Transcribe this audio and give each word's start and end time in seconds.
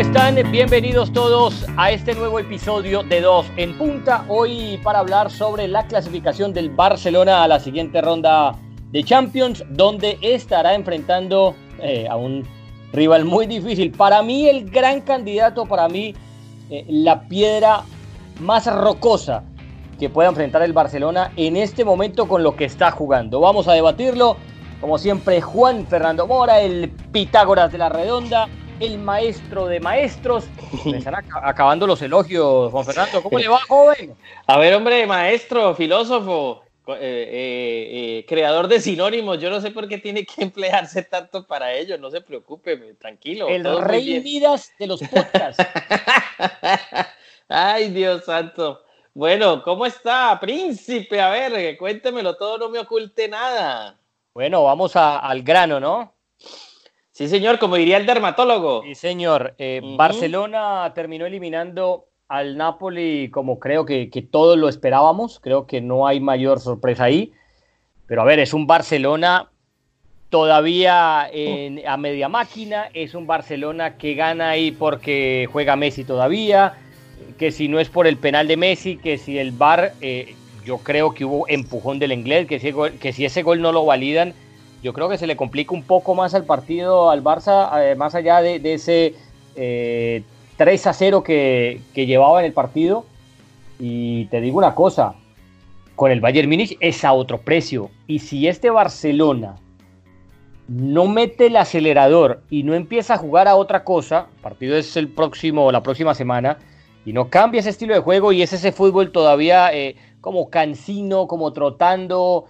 ¿Cómo 0.00 0.08
están? 0.14 0.50
Bienvenidos 0.50 1.12
todos 1.12 1.66
a 1.76 1.90
este 1.90 2.14
nuevo 2.14 2.38
episodio 2.38 3.02
de 3.02 3.20
Dos 3.20 3.44
en 3.58 3.76
Punta. 3.76 4.24
Hoy 4.28 4.80
para 4.82 5.00
hablar 5.00 5.30
sobre 5.30 5.68
la 5.68 5.86
clasificación 5.86 6.54
del 6.54 6.70
Barcelona 6.70 7.44
a 7.44 7.48
la 7.48 7.60
siguiente 7.60 8.00
ronda 8.00 8.54
de 8.92 9.04
Champions, 9.04 9.62
donde 9.68 10.16
estará 10.22 10.74
enfrentando 10.74 11.54
eh, 11.82 12.08
a 12.08 12.16
un 12.16 12.48
rival 12.94 13.26
muy 13.26 13.46
difícil. 13.46 13.92
Para 13.92 14.22
mí, 14.22 14.48
el 14.48 14.70
gran 14.70 15.02
candidato, 15.02 15.66
para 15.66 15.86
mí, 15.86 16.14
eh, 16.70 16.86
la 16.88 17.28
piedra 17.28 17.82
más 18.40 18.74
rocosa 18.74 19.44
que 19.98 20.08
pueda 20.08 20.30
enfrentar 20.30 20.62
el 20.62 20.72
Barcelona 20.72 21.30
en 21.36 21.58
este 21.58 21.84
momento 21.84 22.26
con 22.26 22.42
lo 22.42 22.56
que 22.56 22.64
está 22.64 22.90
jugando. 22.90 23.38
Vamos 23.40 23.68
a 23.68 23.74
debatirlo. 23.74 24.38
Como 24.80 24.96
siempre, 24.96 25.42
Juan 25.42 25.86
Fernando 25.86 26.26
Mora, 26.26 26.62
el 26.62 26.88
Pitágoras 27.12 27.70
de 27.70 27.76
la 27.76 27.90
Redonda, 27.90 28.48
el 28.80 28.98
maestro 28.98 29.66
de 29.66 29.78
maestros. 29.78 30.46
Me 30.84 30.98
están 30.98 31.14
acabando 31.14 31.86
los 31.86 32.02
elogios, 32.02 32.72
Juan 32.72 32.84
Fernando. 32.84 33.22
¿Cómo 33.22 33.38
le 33.38 33.48
va, 33.48 33.60
joven? 33.68 34.16
A 34.46 34.58
ver, 34.58 34.74
hombre, 34.74 35.06
maestro, 35.06 35.74
filósofo, 35.74 36.62
eh, 36.88 36.96
eh, 36.98 37.88
eh, 37.92 38.26
creador 38.26 38.66
de 38.66 38.80
sinónimos. 38.80 39.38
Yo 39.38 39.50
no 39.50 39.60
sé 39.60 39.70
por 39.70 39.86
qué 39.86 39.98
tiene 39.98 40.24
que 40.24 40.42
emplearse 40.42 41.02
tanto 41.02 41.46
para 41.46 41.72
ello. 41.72 41.98
No 41.98 42.10
se 42.10 42.22
preocupe, 42.22 42.76
tranquilo. 42.94 43.48
El 43.48 43.80
rey 43.82 44.20
Midas 44.20 44.72
de 44.78 44.86
los 44.86 45.00
podcasts. 45.02 45.62
Ay, 47.48 47.90
Dios 47.90 48.24
santo. 48.24 48.82
Bueno, 49.12 49.62
¿cómo 49.62 49.84
está, 49.84 50.38
príncipe? 50.40 51.20
A 51.20 51.30
ver, 51.30 51.76
cuéntemelo 51.76 52.36
todo, 52.36 52.58
no 52.58 52.68
me 52.70 52.78
oculte 52.78 53.28
nada. 53.28 53.98
Bueno, 54.32 54.62
vamos 54.62 54.94
al 54.94 55.42
grano, 55.42 55.80
¿no? 55.80 56.14
Sí, 57.20 57.28
señor, 57.28 57.58
como 57.58 57.76
diría 57.76 57.98
el 57.98 58.06
dermatólogo. 58.06 58.82
Sí, 58.82 58.94
señor. 58.94 59.54
Eh, 59.58 59.82
Barcelona 59.98 60.90
terminó 60.94 61.26
eliminando 61.26 62.06
al 62.28 62.56
Napoli 62.56 63.28
como 63.30 63.58
creo 63.58 63.84
que, 63.84 64.08
todos 64.30 64.56
lo 64.56 64.70
esperábamos. 64.70 65.38
Creo 65.38 65.66
que 65.66 65.82
no 65.82 66.06
hay 66.06 66.18
mayor 66.18 66.60
sorpresa 66.60 67.04
ahí. 67.04 67.34
Pero 68.06 68.22
a 68.22 68.24
ver, 68.24 68.38
es 68.38 68.54
un 68.54 68.66
Barcelona 68.66 69.50
todavía 70.30 71.24
a 71.24 71.96
media 71.98 72.30
máquina. 72.30 72.88
Es 72.94 73.14
un 73.14 73.26
Barcelona 73.26 73.98
que 73.98 74.14
gana 74.14 74.48
ahí 74.48 74.70
porque 74.70 75.46
juega 75.52 75.76
Messi 75.76 76.04
todavía. 76.04 76.78
Que 77.36 77.52
si 77.52 77.68
no 77.68 77.80
es 77.80 77.90
por 77.90 78.06
el 78.06 78.16
penal 78.16 78.48
de 78.48 78.56
Messi, 78.56 78.96
que 78.96 79.18
si 79.18 79.36
el 79.36 79.52
VAR, 79.52 79.92
eh, 80.00 80.36
yo 80.64 80.78
creo 80.78 81.12
que 81.12 81.26
hubo 81.26 81.46
empujón 81.48 81.98
del 81.98 82.12
inglés, 82.12 82.46
que 82.46 82.58
que 82.98 83.12
si 83.12 83.26
ese 83.26 83.42
gol 83.42 83.60
no 83.60 83.72
lo 83.72 83.84
validan 83.84 84.32
yo 84.82 84.92
creo 84.92 85.08
que 85.08 85.18
se 85.18 85.26
le 85.26 85.36
complica 85.36 85.74
un 85.74 85.82
poco 85.82 86.14
más 86.14 86.34
al 86.34 86.44
partido 86.44 87.10
al 87.10 87.22
Barça, 87.22 87.70
eh, 87.82 87.94
más 87.94 88.14
allá 88.14 88.40
de, 88.40 88.60
ese 88.72 89.14
3 89.54 89.56
eh, 89.56 90.24
a 90.88 90.92
0 90.92 91.22
que, 91.22 91.80
llevaba 91.94 92.40
en 92.40 92.46
el 92.46 92.52
partido. 92.52 93.04
Y 93.78 94.26
te 94.26 94.40
digo 94.40 94.58
una 94.58 94.74
cosa, 94.74 95.14
con 95.96 96.10
el 96.10 96.20
Bayern 96.20 96.48
Múnich 96.48 96.76
es 96.80 97.04
a 97.04 97.12
otro 97.12 97.38
precio. 97.38 97.90
Y 98.06 98.20
si 98.20 98.48
este 98.48 98.70
Barcelona 98.70 99.56
no 100.68 101.08
mete 101.08 101.46
el 101.46 101.56
acelerador 101.56 102.42
y 102.48 102.62
no 102.62 102.74
empieza 102.74 103.14
a 103.14 103.18
jugar 103.18 103.48
a 103.48 103.56
otra 103.56 103.84
cosa, 103.84 104.28
el 104.36 104.42
partido 104.42 104.76
es 104.76 104.96
el 104.96 105.08
próximo, 105.08 105.72
la 105.72 105.82
próxima 105.82 106.14
semana, 106.14 106.58
y 107.04 107.12
no 107.12 107.28
cambia 107.28 107.60
ese 107.60 107.70
estilo 107.70 107.94
de 107.94 108.00
juego 108.00 108.32
y 108.32 108.42
es 108.42 108.52
ese 108.52 108.72
fútbol 108.72 109.10
todavía 109.10 109.74
eh, 109.74 109.96
como 110.20 110.48
cansino, 110.48 111.26
como 111.26 111.52
trotando, 111.52 112.44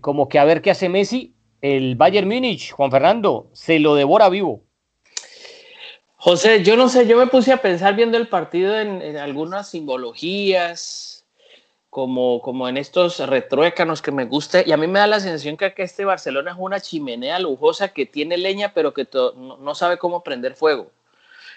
como 0.00 0.28
que 0.28 0.40
a 0.40 0.44
ver 0.44 0.62
qué 0.62 0.72
hace 0.72 0.88
Messi, 0.88 1.34
el 1.64 1.94
Bayern 1.96 2.28
Múnich, 2.28 2.72
Juan 2.72 2.90
Fernando, 2.90 3.48
se 3.54 3.78
lo 3.78 3.94
devora 3.94 4.28
vivo. 4.28 4.60
José, 6.16 6.62
yo 6.62 6.76
no 6.76 6.90
sé, 6.90 7.06
yo 7.06 7.16
me 7.16 7.26
puse 7.26 7.52
a 7.52 7.62
pensar 7.62 7.96
viendo 7.96 8.18
el 8.18 8.28
partido 8.28 8.78
en, 8.78 9.16
algunas 9.16 9.70
simbologías, 9.70 11.24
como, 11.88 12.42
como 12.42 12.68
en 12.68 12.76
estos 12.76 13.18
retruécanos 13.18 14.02
que 14.02 14.12
me 14.12 14.26
gusta, 14.26 14.62
y 14.66 14.72
a 14.72 14.76
mí 14.76 14.86
me 14.86 14.98
da 14.98 15.06
la 15.06 15.20
sensación 15.20 15.56
que 15.56 15.72
este 15.78 16.04
Barcelona 16.04 16.50
es 16.50 16.58
una 16.60 16.80
chimenea 16.80 17.38
lujosa 17.38 17.94
que 17.94 18.04
tiene 18.04 18.36
leña, 18.36 18.74
pero 18.74 18.92
que 18.92 19.08
no, 19.34 19.74
sabe 19.74 19.96
cómo 19.96 20.22
prender 20.22 20.56
fuego. 20.56 20.90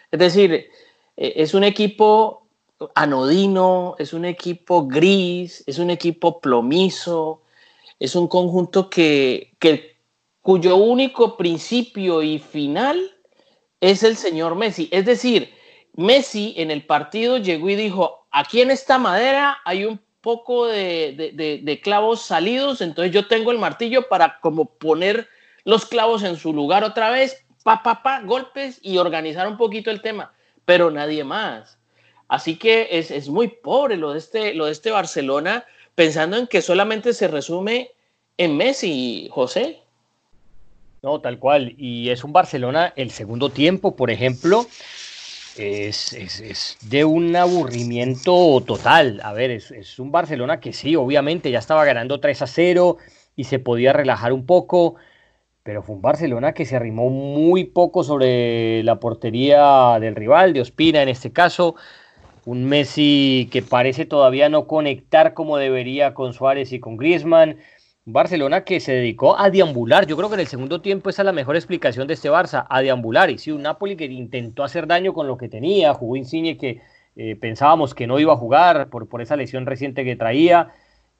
Es 0.10 0.20
decir, 0.20 0.54
eh, 0.54 0.70
es 1.18 1.54
un 1.54 1.66
equipo 1.66 2.48
anodino, 2.96 3.96
es 4.00 4.14
un 4.14 4.24
equipo 4.24 4.88
gris, 4.88 5.66
es 5.68 5.80
un 5.80 5.90
equipo 5.90 6.40
plomizo, 6.40 7.42
es 8.00 8.16
un 8.16 8.30
conjunto 8.30 8.90
que, 8.90 9.52
que 9.60 9.97
cuyo 10.48 10.78
único 10.78 11.36
principio 11.36 12.24
y 12.24 12.40
final 12.40 13.14
es 13.82 14.02
el 14.04 14.16
señor 14.16 14.56
Messi. 14.56 14.88
Es 14.94 15.06
decir, 15.06 15.54
Messi 15.92 16.54
en 16.56 16.72
el 16.72 16.86
partido 16.86 17.38
llegó 17.38 17.70
y 17.70 17.76
dijo, 17.76 18.26
aquí 18.32 18.62
en 18.62 18.72
esta 18.72 18.98
madera 18.98 19.58
hay 19.66 19.84
un 19.84 20.00
poco 20.22 20.66
de, 20.68 21.82
clavos 21.84 22.22
salidos, 22.22 22.80
entonces 22.80 23.14
yo 23.14 23.28
tengo 23.28 23.52
el 23.52 23.58
martillo 23.58 24.08
para 24.08 24.40
como 24.40 24.78
poner 24.78 25.28
los 25.66 25.86
clavos 25.86 26.24
en 26.24 26.38
su 26.38 26.54
lugar 26.54 26.86
otra 26.86 27.10
vez, 27.10 27.46
pa, 27.66 27.84
pa, 27.84 28.02
pa, 28.02 28.22
golpes 28.22 28.80
y 28.82 29.00
organizar 29.00 29.50
un 29.50 29.58
poquito 29.58 29.92
el 29.92 30.02
tema, 30.02 30.32
pero 30.64 30.90
nadie 30.90 31.26
más. 31.26 31.78
Así 32.30 32.58
que 32.58 32.88
es, 32.90 33.12
es 33.12 33.28
muy 33.28 33.50
pobre 33.50 33.98
lo 33.98 34.14
de, 34.14 34.20
este, 34.20 34.54
lo 34.54 34.68
de 34.68 34.72
este 34.72 34.92
Barcelona, 34.92 35.66
pensando 35.94 36.38
en 36.38 36.48
que 36.48 36.62
solamente 36.62 37.12
se 37.12 37.28
resume 37.28 37.92
en 38.38 38.56
Messi, 38.56 39.28
José. 39.30 39.84
No, 41.04 41.22
tal 41.22 41.40
cual. 41.40 41.76
Y 41.78 42.10
es 42.10 42.24
un 42.24 42.34
Barcelona, 42.34 42.94
el 42.96 43.12
segundo 43.12 43.50
tiempo, 43.50 43.96
por 43.96 44.10
ejemplo, 44.10 44.66
es, 45.58 46.78
de 46.82 47.06
un 47.06 47.36
aburrimiento 47.36 48.62
total. 48.66 49.22
A 49.24 49.34
ver, 49.34 49.52
es, 49.52 50.00
un 50.00 50.12
Barcelona 50.12 50.60
que 50.60 50.74
sí, 50.74 50.96
obviamente 50.96 51.52
ya 51.52 51.60
estaba 51.60 51.86
ganando 51.86 52.20
3 52.20 52.42
a 52.42 52.48
0 52.48 52.98
y 53.36 53.44
se 53.46 53.60
podía 53.60 53.94
relajar 53.94 54.34
un 54.34 54.46
poco, 54.46 54.96
pero 55.64 55.84
fue 55.84 55.96
un 55.96 56.02
Barcelona 56.02 56.54
que 56.54 56.66
se 56.66 56.76
arrimó 56.76 57.10
muy 57.10 57.66
poco 57.66 58.04
sobre 58.04 58.84
la 58.84 59.00
portería 59.00 60.00
del 60.00 60.16
rival, 60.16 60.54
de 60.54 60.62
Ospina 60.62 61.02
en 61.02 61.10
este 61.10 61.32
caso. 61.32 61.76
Un 62.46 62.64
Messi 62.66 63.50
que 63.52 63.62
parece 63.62 64.06
todavía 64.06 64.50
no 64.50 64.68
conectar 64.68 65.34
como 65.34 65.58
debería 65.58 66.14
con 66.14 66.34
Suárez 66.34 66.72
y 66.72 66.80
con 66.80 66.96
Griezmann 66.96 67.58
Barcelona 68.10 68.64
que 68.64 68.80
se 68.80 68.94
dedicó 68.94 69.38
a 69.38 69.50
deambular. 69.50 70.08
Yo 70.08 70.16
creo 70.16 70.30
que 70.30 70.36
en 70.36 70.40
el 70.40 70.48
segundo 70.48 70.80
tiempo 70.80 71.10
esa 71.10 71.24
es 71.24 71.26
la 71.26 71.34
mejor 71.34 71.58
explicación 71.58 72.08
de 72.08 72.14
este 72.14 72.32
Barça, 72.32 72.66
a 72.70 72.82
deambular. 72.82 73.30
Y 73.30 73.38
sí, 73.38 73.52
un 73.52 73.64
Napoli 73.64 73.98
que 73.98 74.06
intentó 74.06 74.64
hacer 74.64 74.88
daño 74.88 75.14
con 75.14 75.28
lo 75.28 75.38
que 75.38 75.50
tenía, 75.50 75.94
jugó 75.94 76.16
Insigne 76.16 76.58
que 76.58 76.80
eh, 77.18 77.36
pensábamos 77.36 77.94
que 77.94 78.08
no 78.08 78.18
iba 78.18 78.32
a 78.32 78.38
jugar 78.38 78.90
por, 78.90 79.10
por 79.10 79.22
esa 79.22 79.36
lesión 79.36 79.66
reciente 79.66 80.06
que 80.06 80.16
traía. 80.16 80.70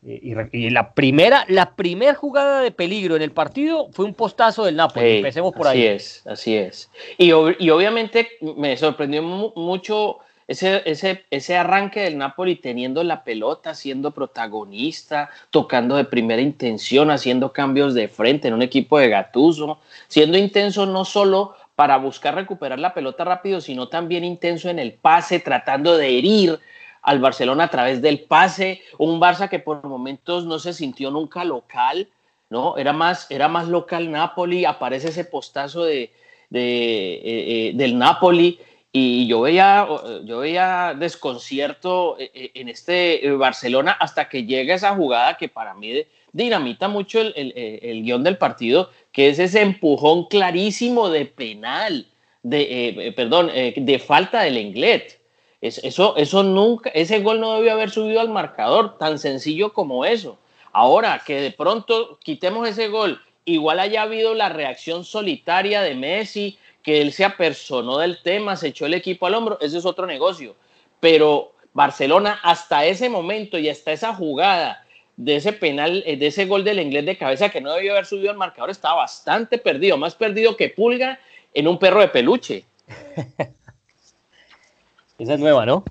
Eh, 0.06 0.48
y, 0.54 0.70
la 0.70 0.94
primera 0.94 1.44
la 1.50 1.76
primer 1.76 2.16
jugada 2.16 2.62
de 2.62 2.72
peligro 2.72 3.18
en 3.18 3.22
el 3.22 3.32
partido 3.32 3.90
fue 3.92 4.06
un 4.06 4.14
postazo 4.14 4.64
del 4.64 4.78
Napoli. 4.78 5.18
Empecemos 5.18 5.54
por 5.54 5.68
ahí. 5.68 5.88
Así 5.88 5.88
es, 5.88 6.28
así 6.28 6.56
es. 6.56 6.90
Y, 7.18 7.32
y 7.32 7.70
obviamente 7.70 8.30
me 8.56 8.78
sorprendió 8.78 9.22
mucho 9.24 10.20
ese, 10.48 10.82
ese, 10.86 11.26
ese 11.30 11.58
arranque 11.58 12.02
del 12.02 12.18
Napoli 12.18 12.56
teniendo 12.56 13.04
la 13.04 13.24
pelota, 13.24 13.76
siendo 13.76 14.12
protagonista, 14.12 15.30
tocando 15.50 15.96
de 15.96 16.06
primera 16.06 16.42
intención, 16.42 17.12
haciendo 17.12 17.52
cambios 17.52 17.94
de 17.94 18.08
frente 18.08 18.48
en 18.48 18.54
un 18.54 18.62
equipo 18.62 18.98
de 18.98 19.10
Gatuso, 19.10 19.80
siendo 20.08 20.38
intenso 20.38 20.86
no 20.86 21.04
solo 21.04 21.56
para 21.76 21.98
buscar 21.98 22.34
recuperar 22.36 22.80
la 22.80 22.94
pelota 22.94 23.24
rápido, 23.24 23.62
sino 23.62 23.90
también 23.90 24.24
intenso 24.24 24.70
en 24.70 24.80
el 24.80 24.94
pase, 24.94 25.40
tratando 25.40 25.98
de 25.98 26.18
herir 26.18 26.60
al 27.02 27.20
Barcelona 27.20 27.66
a 27.66 27.70
través 27.70 28.02
del 28.02 28.22
pase, 28.22 28.82
un 28.98 29.20
Barça 29.20 29.50
que 29.50 29.60
por 29.60 29.84
momentos 29.86 30.46
no 30.46 30.60
se 30.60 30.74
sintió 30.74 31.12
nunca 31.12 31.44
local, 31.44 32.08
¿no? 32.50 32.78
Era 32.78 32.94
más, 32.94 33.30
era 33.30 33.48
más 33.48 33.68
local 33.68 34.12
Napoli, 34.12 34.66
aparece 34.66 35.10
ese 35.10 35.24
postazo 35.24 35.84
de, 35.84 36.12
de 36.50 37.14
eh, 37.14 37.22
eh, 37.24 37.72
del 37.76 37.98
Napoli 37.98 38.60
y 38.92 39.28
yo 39.28 39.42
veía, 39.42 39.88
yo 40.24 40.40
veía 40.40 40.96
desconcierto 40.98 42.18
eh, 42.20 42.32
eh, 42.34 42.52
en 42.56 42.70
este 42.70 43.26
eh, 43.26 43.32
Barcelona 43.34 43.92
hasta 43.92 44.30
que 44.30 44.46
llega 44.46 44.76
esa 44.76 44.96
jugada 44.96 45.38
que 45.38 45.50
para 45.50 45.74
mí 45.74 46.04
dinamita 46.32 46.88
mucho 46.88 47.20
el, 47.20 47.34
el, 47.36 48.04
guion 48.04 48.24
del 48.24 48.38
partido, 48.38 48.92
que 49.12 49.30
es 49.30 49.40
ese 49.40 49.62
empujón 49.62 50.26
clarísimo 50.26 51.10
de 51.10 51.26
penal, 51.26 52.08
de, 52.44 53.12
perdón, 53.16 53.48
de 53.48 54.00
falta 54.00 54.42
del 54.42 54.58
Englet. 54.58 55.20
Eso, 55.62 56.16
eso 56.16 56.44
nunca, 56.44 56.92
ese 56.92 57.22
gol 57.22 57.40
no 57.40 57.56
debió 57.56 57.72
haber 57.72 57.90
subido 57.90 58.20
al 58.20 58.30
marcador, 58.30 59.00
tan 59.00 59.18
sencillo 59.18 59.74
como 59.74 60.06
eso. 60.06 60.38
Ahora 60.74 61.24
que 61.26 61.42
de 61.42 61.52
pronto 61.52 62.20
quitemos 62.22 62.68
ese 62.68 62.88
gol, 62.90 63.20
igual 63.46 63.80
haya 63.80 64.04
habido 64.04 64.36
la 64.36 64.50
reacción 64.50 65.06
solitaria 65.06 65.82
de 65.82 65.96
Messi, 65.96 66.60
que 66.88 67.02
él 67.02 67.12
se 67.12 67.26
apersonó 67.26 67.98
del 67.98 68.22
tema, 68.22 68.56
se 68.56 68.70
echó 68.70 68.86
el 68.86 68.94
equipo 68.94 69.28
al 69.28 69.34
hombro, 69.34 69.58
ese 69.60 69.78
es 69.78 69.86
otro 69.86 70.06
negocio. 70.06 70.56
Pero 71.02 71.52
Barcelona 71.74 72.40
hasta 72.42 72.86
ese 72.86 73.10
momento 73.10 73.58
y 73.58 73.68
hasta 73.68 73.92
esa 73.92 74.16
jugada 74.16 74.86
de 75.18 75.36
ese 75.36 75.52
penal, 75.52 76.02
eh, 76.06 76.16
de 76.16 76.28
ese 76.28 76.46
gol 76.46 76.64
del 76.64 76.80
inglés 76.80 77.06
de 77.06 77.18
cabeza 77.18 77.50
que 77.50 77.60
no 77.60 77.74
debió 77.74 77.92
haber 77.92 78.06
subido 78.06 78.32
al 78.32 78.38
marcador, 78.38 78.70
estaba 78.70 79.02
bastante 79.02 79.58
perdido, 79.58 79.98
más 79.98 80.16
perdido 80.16 80.56
que 80.56 80.70
Pulga 80.70 81.20
en 81.54 81.68
un 81.68 81.78
perro 81.78 82.00
de 82.00 82.08
peluche. 82.08 82.64
Esa 85.20 85.34
es 85.34 85.40
nueva, 85.42 85.66
¿no? 85.66 85.84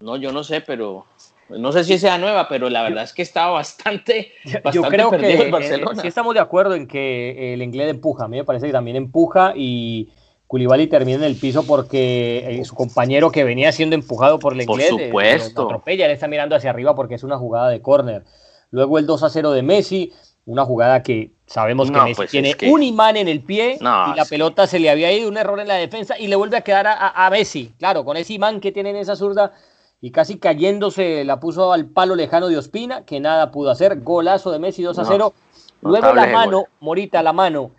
No, 0.00 0.16
yo 0.16 0.32
no 0.32 0.42
sé, 0.42 0.60
pero 0.60 1.06
no 1.48 1.72
sé 1.72 1.84
si 1.84 1.98
sea 1.98 2.18
nueva, 2.18 2.48
pero 2.48 2.70
la 2.70 2.82
verdad 2.82 3.04
es 3.04 3.12
que 3.12 3.22
estaba 3.22 3.52
bastante, 3.52 4.32
yo 4.72 4.82
creo 4.82 5.10
que 5.10 5.42
el 5.42 5.50
Barcelona. 5.50 6.00
sí 6.00 6.08
estamos 6.08 6.34
de 6.34 6.40
acuerdo 6.40 6.74
en 6.74 6.86
que 6.86 7.54
el 7.54 7.62
inglés 7.62 7.90
empuja. 7.90 8.24
A 8.24 8.28
mí 8.28 8.36
me 8.36 8.44
parece 8.44 8.66
que 8.66 8.72
también 8.72 8.96
empuja 8.96 9.52
y 9.56 10.10
Koulibaly 10.46 10.86
termina 10.86 11.18
en 11.18 11.24
el 11.24 11.36
piso 11.36 11.64
porque 11.66 12.60
eh, 12.60 12.64
su 12.64 12.74
compañero 12.74 13.30
que 13.32 13.44
venía 13.44 13.72
siendo 13.72 13.94
empujado 13.94 14.38
por 14.38 14.52
el 14.52 14.62
inglés 14.62 14.90
por 14.90 15.02
supuesto. 15.02 15.62
Lo 15.62 15.68
atropella, 15.68 16.06
él 16.06 16.12
está 16.12 16.28
mirando 16.28 16.54
hacia 16.54 16.70
arriba 16.70 16.94
porque 16.94 17.14
es 17.14 17.24
una 17.24 17.38
jugada 17.38 17.68
de 17.70 17.80
córner. 17.80 18.24
Luego 18.70 18.98
el 18.98 19.06
2 19.06 19.22
a 19.22 19.30
0 19.30 19.52
de 19.52 19.62
Messi, 19.62 20.12
una 20.46 20.64
jugada 20.64 21.02
que 21.02 21.30
sabemos 21.46 21.90
que 21.90 21.98
Messi 21.98 22.14
pues 22.14 22.30
tiene 22.30 22.56
un 22.68 22.82
imán 22.82 23.16
en 23.16 23.28
el 23.28 23.40
pie 23.40 23.78
y 23.80 23.82
la 23.82 24.26
pelota 24.28 24.66
se 24.66 24.78
le 24.78 24.90
había 24.90 25.12
ido, 25.12 25.28
un 25.28 25.36
error 25.36 25.58
en 25.60 25.68
la 25.68 25.74
defensa 25.74 26.18
y 26.18 26.26
le 26.26 26.36
vuelve 26.36 26.56
a 26.56 26.60
quedar 26.60 26.86
a, 26.88 27.30
Messi. 27.30 27.72
Claro, 27.78 28.04
con 28.04 28.16
ese 28.16 28.34
imán 28.34 28.60
que 28.60 28.72
tiene 28.72 28.90
en 28.90 28.96
esa 28.96 29.16
zurda 29.16 29.52
y 30.04 30.10
casi 30.10 30.36
cayéndose 30.36 31.24
la 31.24 31.40
puso 31.40 31.72
al 31.72 31.86
palo 31.86 32.14
lejano 32.14 32.48
de 32.48 32.58
Ospina, 32.58 33.06
que 33.06 33.20
nada 33.20 33.50
pudo 33.50 33.70
hacer. 33.70 34.02
Golazo 34.02 34.52
de 34.52 34.58
Messi 34.58 34.82
2 34.82 34.98
a 34.98 35.04
0. 35.06 35.32
Luego 35.80 36.12
la 36.12 36.26
mano, 36.26 36.66
Morita, 36.80 37.22
la 37.22 37.32
mano. 37.32 37.70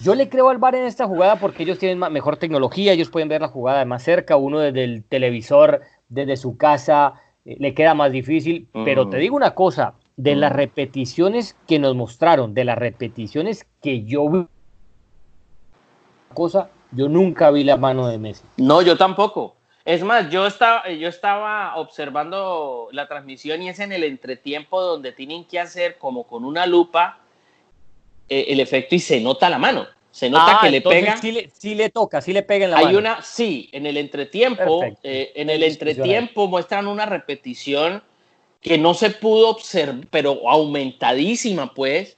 Yo 0.00 0.16
le 0.16 0.28
creo 0.28 0.48
al 0.48 0.58
VAR 0.58 0.74
en 0.74 0.82
esta 0.82 1.06
jugada 1.06 1.36
porque 1.36 1.62
ellos 1.62 1.78
tienen 1.78 2.00
mejor 2.12 2.38
tecnología, 2.38 2.92
ellos 2.92 3.08
pueden 3.08 3.28
ver 3.28 3.40
la 3.40 3.46
jugada 3.46 3.78
de 3.78 3.84
más 3.84 4.02
cerca, 4.02 4.36
uno 4.36 4.58
desde 4.58 4.82
el 4.82 5.04
televisor, 5.04 5.82
desde 6.08 6.36
su 6.36 6.56
casa, 6.56 7.14
eh, 7.44 7.54
le 7.60 7.72
queda 7.72 7.94
más 7.94 8.10
difícil. 8.10 8.66
Pero 8.84 9.08
te 9.08 9.18
digo 9.18 9.36
una 9.36 9.54
cosa, 9.54 9.94
de 10.16 10.34
las 10.34 10.50
repeticiones 10.50 11.56
que 11.68 11.78
nos 11.78 11.94
mostraron, 11.94 12.54
de 12.54 12.64
las 12.64 12.78
repeticiones 12.78 13.64
que 13.80 14.02
yo 14.02 14.28
vi, 14.28 14.46
cosa, 16.34 16.68
yo 16.90 17.08
nunca 17.08 17.52
vi 17.52 17.62
la 17.62 17.76
mano 17.76 18.08
de 18.08 18.18
Messi. 18.18 18.42
No, 18.56 18.82
yo 18.82 18.96
tampoco. 18.96 19.54
Es 19.84 20.02
más, 20.02 20.30
yo 20.30 20.46
estaba, 20.46 20.88
yo 20.90 21.08
estaba 21.08 21.76
observando 21.76 22.88
la 22.92 23.06
transmisión 23.06 23.62
y 23.62 23.68
es 23.68 23.80
en 23.80 23.92
el 23.92 24.02
entretiempo 24.04 24.80
donde 24.80 25.12
tienen 25.12 25.44
que 25.44 25.60
hacer 25.60 25.98
como 25.98 26.24
con 26.24 26.44
una 26.44 26.64
lupa 26.64 27.18
eh, 28.28 28.46
el 28.48 28.60
efecto 28.60 28.94
y 28.94 28.98
se 28.98 29.20
nota 29.20 29.50
la 29.50 29.58
mano. 29.58 29.86
Se 30.10 30.30
nota 30.30 30.58
ah, 30.58 30.60
que 30.62 30.70
le 30.70 30.80
pega. 30.80 31.16
Sí 31.18 31.32
le, 31.32 31.50
sí 31.50 31.74
le, 31.74 31.90
toca, 31.90 32.20
sí 32.20 32.32
le 32.32 32.42
pega 32.42 32.64
en 32.66 32.70
la 32.70 32.78
Hay 32.78 32.84
mano. 32.86 32.98
una, 32.98 33.22
sí, 33.22 33.68
en 33.72 33.84
el 33.84 33.96
entretiempo, 33.96 34.84
eh, 35.02 35.32
en 35.34 35.50
el 35.50 35.62
entretiempo 35.62 36.46
muestran 36.46 36.86
una 36.86 37.04
repetición 37.04 38.02
que 38.62 38.78
no 38.78 38.94
se 38.94 39.10
pudo 39.10 39.50
observar, 39.50 40.06
pero 40.10 40.48
aumentadísima, 40.48 41.74
pues. 41.74 42.16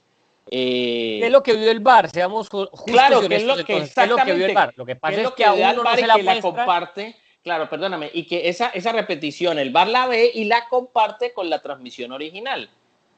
Eh, 0.49 1.17
¿Qué 1.19 1.25
es 1.25 1.31
lo 1.31 1.43
que 1.43 1.53
vio 1.53 1.69
el 1.69 1.81
bar? 1.81 2.09
Seamos 2.09 2.47
justos 2.47 2.83
Claro, 2.85 3.27
¿qué 3.27 3.35
es 3.35 3.43
lo 3.43 3.55
que, 3.57 4.33
vio 4.33 4.45
el 4.45 4.53
bar? 4.53 4.73
Lo 4.77 4.85
que 4.85 4.95
pasa 4.95 5.19
es, 5.19 5.31
que, 5.31 5.43
a 5.43 5.53
uno 5.53 5.83
no 5.83 5.95
se 5.95 6.07
la, 6.07 6.17
la 6.17 6.39
comparte. 6.39 7.15
Claro, 7.47 7.69
perdóname, 7.69 8.11
y 8.13 8.27
que 8.27 8.49
esa, 8.49 8.67
esa 8.71 8.91
repetición, 8.91 9.57
el 9.57 9.71
bar 9.71 9.87
la 9.87 10.05
ve 10.05 10.29
y 10.33 10.43
la 10.43 10.67
comparte 10.67 11.31
con 11.31 11.49
la 11.49 11.61
transmisión 11.61 12.11
original. 12.11 12.69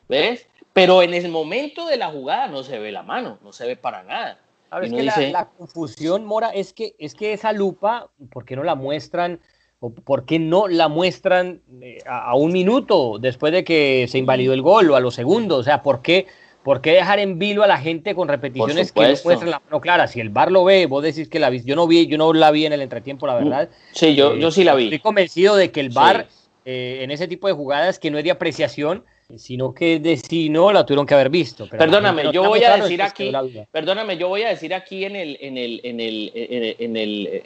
¿Ves? 0.08 0.48
Pero 0.72 1.02
en 1.02 1.16
el 1.16 1.30
momento 1.30 1.88
de 1.88 1.98
la 1.98 2.12
jugada 2.12 2.46
no 2.46 2.62
se 2.62 2.78
ve 2.78 2.92
la 2.92 3.02
mano, 3.02 3.40
no 3.44 3.52
se 3.52 3.66
ve 3.66 3.76
para 3.76 4.04
nada. 4.04 4.38
A 4.70 4.82
es 4.82 4.94
que 4.94 5.02
la, 5.02 5.18
la, 5.32 5.50
confusión, 5.50 6.26
Mora, 6.26 6.50
es 6.50 6.74
que, 6.74 6.96
es 7.00 7.16
que 7.16 7.34
esa 7.34 7.54
lupa, 7.54 8.12
¿por 8.32 8.46
qué 8.46 8.56
no 8.56 8.64
la 8.64 8.76
muestran? 8.76 9.40
¿O 9.80 9.90
por 9.90 10.26
qué 10.26 10.38
no 10.38 10.68
la 10.68 10.90
muestran 10.90 11.64
eh, 11.82 11.98
a, 12.06 12.36
un 12.36 12.52
minuto 12.52 13.18
después 13.20 13.52
de 13.52 13.64
que 13.64 14.06
se 14.10 14.20
invalidó 14.20 14.54
el 14.54 14.62
gol 14.62 14.92
o 14.92 14.96
a 14.96 15.00
los 15.00 15.16
segundos? 15.16 15.62
O 15.62 15.64
sea, 15.64 15.82
¿por 15.82 16.04
qué, 16.04 16.28
por 16.64 16.82
qué 16.82 16.92
dejar 16.92 17.20
en 17.20 17.40
vilo 17.40 17.64
a 17.64 17.68
la 17.68 17.78
gente 17.78 18.14
con 18.16 18.28
repeticiones 18.28 18.92
que 18.92 19.02
no 19.02 19.08
muestran 19.24 19.52
la 19.52 19.60
mano 19.60 19.82
clara? 19.82 20.08
Si 20.08 20.20
el 20.20 20.30
bar 20.30 20.52
lo 20.52 20.64
ve, 20.64 20.86
vos 20.86 21.04
decís 21.04 21.30
que 21.30 21.40
la 21.40 21.50
vi. 21.50 21.64
Yo 21.64 21.76
no 21.76 21.88
vi, 21.88 22.08
yo 22.08 22.18
no 22.18 22.34
la 22.34 22.52
vi 22.52 22.66
en 22.66 22.74
el 22.74 22.82
entretiempo, 22.82 23.28
la 23.28 23.36
verdad. 23.36 23.70
Sí, 23.92 24.16
yo, 24.16 24.36
yo 24.36 24.52
sí 24.52 24.64
la 24.64 24.76
vi. 24.76 24.86
Estoy 24.86 25.00
convencido 25.00 25.56
de 25.56 25.72
que 25.72 25.80
el 25.80 25.90
bar 25.90 26.28
eh, 26.66 27.00
en 27.02 27.12
ese 27.12 27.28
tipo 27.28 27.48
de 27.48 27.54
jugadas 27.54 28.00
que 28.00 28.12
no 28.12 28.18
es 28.18 28.24
de 28.24 28.32
apreciación, 28.32 29.04
sino 29.38 29.74
que 29.74 30.00
de 30.00 30.18
si 30.18 30.50
no 30.50 30.72
la 30.72 30.86
tuvieron 30.86 31.06
que 31.06 31.14
haber 31.14 31.30
visto. 31.30 31.68
perdóname, 31.70 32.32
yo 32.32 32.44
voy 32.44 32.64
a 32.64 32.78
decir 32.78 33.02
aquí, 33.02 33.32
perdóname, 33.72 34.18
yo 34.18 34.28
voy 34.28 34.44
a 34.44 34.50
decir 34.50 34.74
aquí 34.74 35.06
en 35.06 35.16
el, 35.16 35.38
en 35.40 35.58
el, 35.58 35.82
en 35.84 36.00
el, 36.00 36.32
en 36.36 36.98
el 36.98 37.28
eh, 37.28 37.44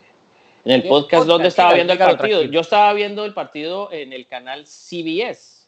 en 0.65 0.71
el 0.71 0.83
podcast 0.83 1.27
donde 1.27 1.49
estaba 1.49 1.73
viendo 1.73 1.93
el 1.93 1.99
partido. 1.99 2.43
Yo 2.43 2.61
estaba 2.61 2.93
viendo 2.93 3.25
el 3.25 3.33
partido 3.33 3.91
en 3.91 4.13
el 4.13 4.27
canal 4.27 4.65
CBS 4.65 5.67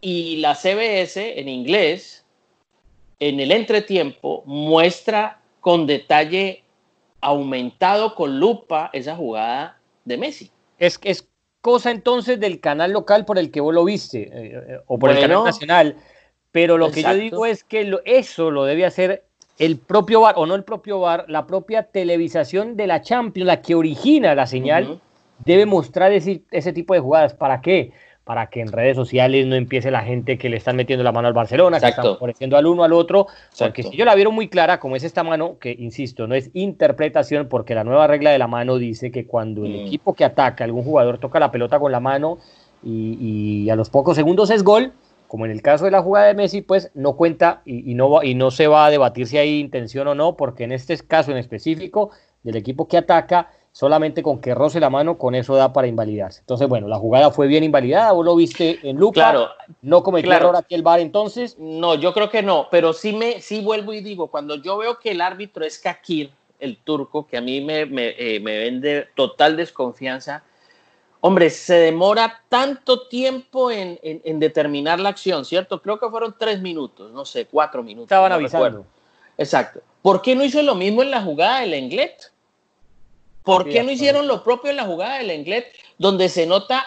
y 0.00 0.36
la 0.36 0.54
CBS 0.54 1.38
en 1.38 1.48
inglés, 1.48 2.21
en 3.22 3.38
el 3.38 3.52
entretiempo, 3.52 4.42
muestra 4.46 5.38
con 5.60 5.86
detalle 5.86 6.64
aumentado 7.20 8.16
con 8.16 8.40
lupa 8.40 8.90
esa 8.92 9.14
jugada 9.14 9.78
de 10.04 10.16
Messi. 10.18 10.50
Es, 10.76 10.98
es 11.04 11.28
cosa 11.60 11.92
entonces 11.92 12.40
del 12.40 12.58
canal 12.58 12.90
local 12.90 13.24
por 13.24 13.38
el 13.38 13.52
que 13.52 13.60
vos 13.60 13.72
lo 13.72 13.84
viste, 13.84 14.22
eh, 14.22 14.30
eh, 14.32 14.80
o 14.88 14.98
por 14.98 15.10
el 15.10 15.20
canal 15.20 15.44
nacional. 15.44 15.96
Pero 16.50 16.76
lo 16.78 16.90
que 16.90 17.04
yo 17.04 17.14
digo 17.14 17.46
es 17.46 17.62
que 17.62 17.96
eso 18.04 18.50
lo 18.50 18.64
debe 18.64 18.84
hacer 18.84 19.24
el 19.56 19.78
propio 19.78 20.22
bar, 20.22 20.34
o 20.36 20.44
no 20.44 20.56
el 20.56 20.64
propio 20.64 20.98
bar, 20.98 21.24
la 21.28 21.46
propia 21.46 21.84
televisación 21.84 22.76
de 22.76 22.88
la 22.88 23.02
Champions, 23.02 23.46
la 23.46 23.62
que 23.62 23.76
origina 23.76 24.34
la 24.34 24.48
señal, 24.48 25.00
debe 25.44 25.64
mostrar 25.64 26.10
ese, 26.10 26.42
ese, 26.50 26.72
tipo 26.72 26.92
de 26.92 26.98
jugadas. 26.98 27.34
¿Para 27.34 27.60
qué? 27.60 27.92
Para 28.24 28.50
que 28.50 28.60
en 28.60 28.70
redes 28.70 28.96
sociales 28.96 29.46
no 29.46 29.56
empiece 29.56 29.90
la 29.90 30.02
gente 30.02 30.38
que 30.38 30.48
le 30.48 30.56
están 30.56 30.76
metiendo 30.76 31.02
la 31.02 31.10
mano 31.10 31.28
al 31.28 31.34
Barcelona, 31.34 31.80
que 31.80 31.88
están 31.88 32.04
favoreciendo 32.04 32.56
al 32.56 32.66
uno 32.66 32.84
al 32.84 32.92
otro. 32.92 33.26
Porque 33.58 33.82
si 33.82 33.96
yo 33.96 34.04
la 34.04 34.14
vieron 34.14 34.34
muy 34.34 34.48
clara, 34.48 34.78
como 34.78 34.94
es 34.94 35.02
esta 35.02 35.24
mano, 35.24 35.58
que 35.58 35.72
insisto, 35.72 36.26
no 36.26 36.34
es 36.34 36.50
interpretación, 36.54 37.48
porque 37.48 37.74
la 37.74 37.82
nueva 37.82 38.06
regla 38.06 38.30
de 38.30 38.38
la 38.38 38.46
mano 38.46 38.78
dice 38.78 39.10
que 39.10 39.26
cuando 39.26 39.64
el 39.64 39.72
mm. 39.72 39.86
equipo 39.86 40.14
que 40.14 40.24
ataca, 40.24 40.64
algún 40.64 40.84
jugador 40.84 41.18
toca 41.18 41.40
la 41.40 41.50
pelota 41.50 41.80
con 41.80 41.90
la 41.90 42.00
mano 42.00 42.38
y, 42.82 43.64
y 43.64 43.70
a 43.70 43.76
los 43.76 43.90
pocos 43.90 44.16
segundos 44.16 44.50
es 44.50 44.62
gol, 44.62 44.92
como 45.32 45.46
en 45.46 45.50
el 45.50 45.62
caso 45.62 45.86
de 45.86 45.90
la 45.90 46.02
jugada 46.02 46.26
de 46.26 46.34
Messi, 46.34 46.60
pues 46.60 46.90
no 46.92 47.16
cuenta 47.16 47.62
y, 47.64 47.94
no, 47.94 48.22
y 48.22 48.34
no 48.34 48.50
se 48.50 48.66
va 48.66 48.84
a 48.84 48.90
debatir 48.90 49.26
si 49.26 49.38
hay 49.38 49.60
intención 49.60 50.06
o 50.08 50.14
no, 50.14 50.36
porque 50.36 50.64
en 50.64 50.72
este 50.72 50.94
caso 50.98 51.30
en 51.30 51.38
específico 51.38 52.10
del 52.42 52.56
equipo 52.56 52.86
que 52.86 52.98
ataca, 52.98 53.50
solamente 53.72 54.22
con 54.22 54.40
que 54.40 54.54
roce 54.54 54.78
la 54.78 54.90
mano, 54.90 55.18
con 55.18 55.34
eso 55.34 55.54
da 55.56 55.72
para 55.72 55.88
invalidarse. 55.88 56.40
Entonces, 56.40 56.68
bueno, 56.68 56.88
la 56.88 56.98
jugada 56.98 57.30
fue 57.30 57.46
bien 57.46 57.64
invalidada, 57.64 58.12
vos 58.12 58.24
lo 58.24 58.36
viste 58.36 58.78
en 58.82 58.96
lupa, 58.96 59.14
claro, 59.14 59.48
no 59.80 60.02
cometió 60.02 60.28
claro. 60.28 60.48
error 60.48 60.56
aquí 60.56 60.74
el 60.74 60.82
VAR 60.82 61.00
entonces. 61.00 61.58
No, 61.58 61.94
yo 61.94 62.12
creo 62.12 62.28
que 62.30 62.42
no, 62.42 62.68
pero 62.70 62.92
sí, 62.92 63.12
me, 63.12 63.40
sí 63.40 63.62
vuelvo 63.62 63.92
y 63.92 64.02
digo, 64.02 64.28
cuando 64.28 64.56
yo 64.56 64.76
veo 64.76 64.98
que 64.98 65.10
el 65.10 65.20
árbitro 65.20 65.64
es 65.64 65.78
Kakir, 65.78 66.30
el 66.60 66.76
turco, 66.76 67.26
que 67.26 67.38
a 67.38 67.40
mí 67.40 67.60
me, 67.60 67.86
me, 67.86 68.14
eh, 68.18 68.38
me 68.40 68.58
vende 68.58 69.08
total 69.16 69.56
desconfianza, 69.56 70.44
Hombre, 71.24 71.50
se 71.50 71.74
demora 71.74 72.42
tanto 72.48 73.06
tiempo 73.06 73.70
en, 73.70 74.00
determinar 74.40 74.98
la 74.98 75.10
acción, 75.10 75.44
¿cierto? 75.44 75.80
Creo 75.80 76.00
que 76.00 76.10
fueron 76.10 76.34
tres 76.36 76.60
minutos, 76.60 77.12
no 77.12 77.24
sé, 77.24 77.46
cuatro 77.46 77.80
minutos. 77.80 78.06
Estaban 78.06 78.32
avisando. 78.32 78.84
Exacto. 79.38 79.82
¿Por 80.02 80.20
qué 80.20 80.34
no 80.34 80.42
hizo 80.42 80.60
lo 80.62 80.74
mismo 80.74 81.00
en 81.00 81.12
la 81.12 81.22
jugada 81.22 81.60
del 81.60 81.74
Englet? 81.74 82.31
¿Por 83.44 83.68
qué 83.68 83.82
no 83.82 83.90
hicieron 83.90 84.26
lo 84.26 84.44
propio 84.44 84.70
en 84.70 84.76
la 84.76 84.84
jugada 84.84 85.18
del 85.18 85.30
Englet, 85.30 85.66
donde 85.98 86.28
se 86.28 86.46
nota 86.46 86.84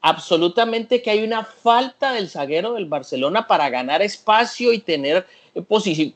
absolutamente 0.00 1.00
que 1.00 1.10
hay 1.10 1.22
una 1.22 1.44
falta 1.44 2.12
del 2.12 2.28
zaguero 2.28 2.74
del 2.74 2.86
Barcelona 2.86 3.46
para 3.46 3.70
ganar 3.70 4.02
espacio 4.02 4.72
y 4.72 4.78
tener 4.80 5.26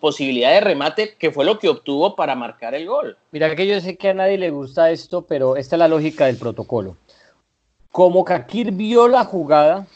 posibilidad 0.00 0.50
de 0.50 0.60
remate, 0.60 1.14
que 1.16 1.30
fue 1.30 1.44
lo 1.44 1.58
que 1.58 1.68
obtuvo 1.68 2.16
para 2.16 2.34
marcar 2.34 2.74
el 2.74 2.86
gol? 2.86 3.16
Mira 3.30 3.54
que 3.54 3.66
yo 3.66 3.80
sé 3.80 3.96
que 3.96 4.08
a 4.08 4.14
nadie 4.14 4.38
le 4.38 4.50
gusta 4.50 4.90
esto, 4.90 5.22
pero 5.22 5.56
esta 5.56 5.76
es 5.76 5.78
la 5.78 5.88
lógica 5.88 6.26
del 6.26 6.36
protocolo 6.36 6.96
como 7.96 8.26
Kakir 8.26 8.72
vio 8.72 9.08
la 9.08 9.24
jugada 9.24 9.86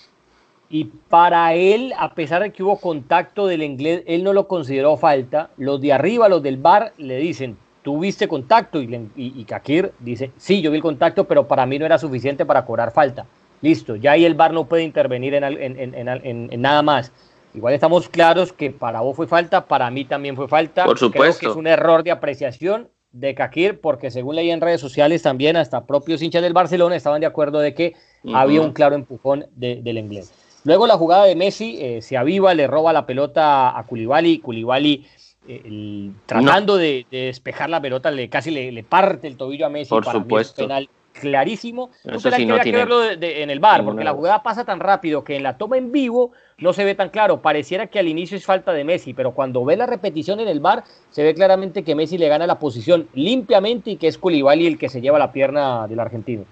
y 0.71 0.85
para 0.85 1.53
él, 1.53 1.93
a 1.99 2.15
pesar 2.15 2.41
de 2.41 2.51
que 2.51 2.63
hubo 2.63 2.81
contacto 2.81 3.47
del 3.47 3.63
inglés, 3.63 4.05
él 4.07 4.25
no 4.25 4.33
lo 4.33 4.49
consideró 4.49 4.97
falta. 4.97 5.51
Los 5.59 5.83
de 5.83 5.93
arriba, 5.93 6.31
los 6.31 6.43
del 6.43 6.57
bar, 6.57 6.95
le 6.97 7.19
dicen, 7.19 7.59
¿tú 7.83 7.99
viste 7.99 8.29
contacto? 8.29 8.81
Y, 8.81 9.11
y, 9.17 9.45
Kakir 9.45 9.93
dice, 9.99 10.31
sí, 10.37 10.61
yo 10.61 10.71
vi 10.71 10.77
el 10.77 10.83
contacto, 10.83 11.25
pero 11.25 11.47
para 11.47 11.67
mí 11.67 11.79
no 11.79 11.87
era 11.87 11.99
suficiente 11.99 12.47
para 12.47 12.65
cobrar 12.65 12.93
falta. 12.93 13.27
Listo, 13.63 13.97
ya 13.97 14.13
ahí 14.13 14.25
el 14.25 14.35
bar 14.35 14.53
no 14.53 14.65
puede 14.65 14.85
intervenir 14.85 15.35
en, 15.35 15.45
en, 15.45 16.61
nada 16.61 16.83
más. 16.83 17.13
Igual 17.53 17.75
estamos 17.75 18.09
claros 18.09 18.53
que 18.53 18.71
para 18.71 19.01
vos 19.01 19.17
fue 19.17 19.27
falta, 19.27 19.67
para 19.67 19.91
mí 19.91 20.05
también 20.05 20.37
fue 20.37 20.49
falta. 20.49 20.85
Por 20.85 20.99
supuesto. 20.99 21.39
Creo 21.39 21.51
que 21.51 21.53
es 21.53 21.59
un 21.59 21.67
error 21.67 22.03
de 22.03 22.11
apreciación 22.11 22.89
de 23.13 23.35
Kakir, 23.35 23.81
porque 23.81 24.11
según 24.11 24.37
leí 24.37 24.51
en 24.51 24.61
redes 24.61 24.81
sociales 24.81 25.23
también, 25.23 25.57
hasta 25.57 25.85
propios 25.85 26.23
hinchas 26.23 26.43
del 26.43 26.53
Barcelona 26.53 26.95
estaban 26.97 27.21
de 27.21 27.27
acuerdo 27.27 27.59
de 27.59 27.75
que 27.75 27.95
había 28.33 28.61
un 28.61 28.73
claro 28.73 28.95
empujón 28.95 29.47
del 29.57 29.99
inglés. 29.99 30.33
Luego 30.65 30.87
la 30.87 30.97
jugada 30.97 31.25
de 31.25 31.35
Messi 31.35 31.79
eh, 31.81 32.03
se 32.03 32.17
aviva, 32.17 32.53
le 32.53 32.67
roba 32.67 32.93
la 32.93 33.07
pelota 33.07 33.77
a 33.79 33.85
Koulibaly, 33.85 34.41
Koulibaly 34.41 35.07
eh, 35.49 36.11
tratando 36.27 36.77
de, 36.77 37.07
despejar 37.11 37.71
la 37.71 37.81
pelota, 37.81 38.11
le, 38.11 38.29
casi 38.29 38.51
le, 38.51 38.83
parte 38.85 39.27
el 39.27 39.37
tobillo 39.37 39.67
a 39.67 39.71
Messi 39.71 39.91
Por 39.91 40.05
supuesto. 40.05 40.63
penal 40.63 40.89
clarísimo. 41.13 41.91
Eso 42.05 42.31
sí 42.31 42.47
que 42.47 42.73
verlo 42.73 43.11
en 43.11 43.51
el 43.51 43.61
bar, 43.61 43.85
porque 43.85 44.05
la 44.05 44.13
jugada 44.13 44.43
pasa 44.43 44.65
tan 44.65 44.81
rápido 44.81 45.25
que 45.25 45.37
en 45.37 45.43
la 45.43 45.57
toma 45.57 45.77
en 45.77 45.93
vivo 45.93 46.33
no 46.59 46.73
se 46.73 46.85
ve 46.85 46.95
tan 46.95 47.11
claro. 47.11 47.43
Pareciera 47.43 47.87
que 47.87 47.99
al 47.99 48.09
inicio 48.09 48.37
es 48.37 48.45
falta 48.45 48.73
de 48.73 48.85
Messi, 48.85 49.15
pero 49.15 49.33
cuando 49.33 49.65
ve 49.65 49.77
la 49.77 49.87
repetición 49.87 50.41
en 50.41 50.49
el 50.49 50.61
bar, 50.61 50.85
se 51.11 51.23
ve 51.23 51.35
claramente 51.35 51.85
que 51.85 51.95
Messi 51.95 52.19
le 52.19 52.29
gana 52.29 52.47
la 52.47 52.59
posición 52.59 53.09
limpiamente 53.15 53.91
y 53.91 53.97
que 53.97 54.09
es 54.09 54.19
Koulibaly 54.19 54.67
el 54.67 54.79
que 54.79 54.89
se 54.89 55.01
lleva 55.01 55.19
la 55.19 55.33
pierna 55.33 55.87
del 55.87 56.01
argentino. 56.01 56.45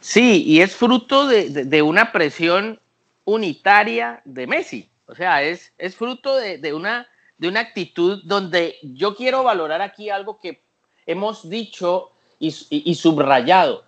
Sí, 0.00 0.44
y 0.44 0.60
es 0.60 0.74
fruto 0.74 1.26
de, 1.26 1.82
una 1.82 2.12
presión 2.12 2.80
unitaria 3.24 4.20
de 4.24 4.46
Messi. 4.46 4.88
O 5.06 5.14
sea, 5.14 5.42
es, 5.42 5.72
es 5.78 5.96
fruto 5.96 6.36
de, 6.36 6.72
una, 6.72 7.08
de 7.42 7.48
una 7.48 7.60
actitud 7.60 8.22
donde 8.24 8.78
yo 8.82 9.16
quiero 9.16 9.42
valorar 9.42 9.82
aquí 9.82 10.08
algo 10.08 10.38
que 10.38 10.62
hemos 11.06 11.50
dicho 11.50 12.12
y 12.38 12.94
subrayado 12.94 13.84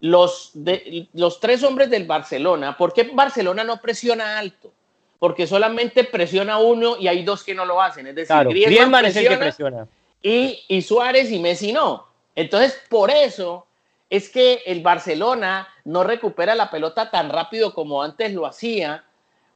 los, 0.00 0.50
de, 0.54 1.08
los 1.12 1.40
tres 1.40 1.62
hombres 1.62 1.90
del 1.90 2.06
Barcelona, 2.06 2.76
¿por 2.76 2.92
qué 2.92 3.10
Barcelona 3.12 3.64
no 3.64 3.80
presiona 3.80 4.38
alto? 4.38 4.72
Porque 5.18 5.46
solamente 5.46 6.04
presiona 6.04 6.58
uno 6.58 6.96
y 6.96 7.06
hay 7.06 7.22
dos 7.22 7.44
que 7.44 7.54
no 7.54 7.66
lo 7.66 7.82
hacen. 7.82 8.06
Es 8.06 8.14
decir, 8.14 8.36
Griezmann, 8.48 9.04
es 9.04 9.16
el 9.16 9.28
que 9.28 9.36
presiona. 9.36 9.86
Y, 10.22 10.64
y 10.68 10.82
Suárez 10.82 11.30
y 11.30 11.38
Messi 11.38 11.72
no. 11.72 12.06
Entonces, 12.34 12.80
por 12.88 13.10
eso 13.10 13.66
es 14.08 14.30
que 14.30 14.62
el 14.64 14.80
Barcelona 14.80 15.68
no 15.84 16.04
recupera 16.04 16.54
la 16.54 16.70
pelota 16.70 17.10
tan 17.10 17.28
rápido 17.28 17.74
como 17.74 18.02
antes 18.02 18.32
lo 18.32 18.46
hacía, 18.46 19.04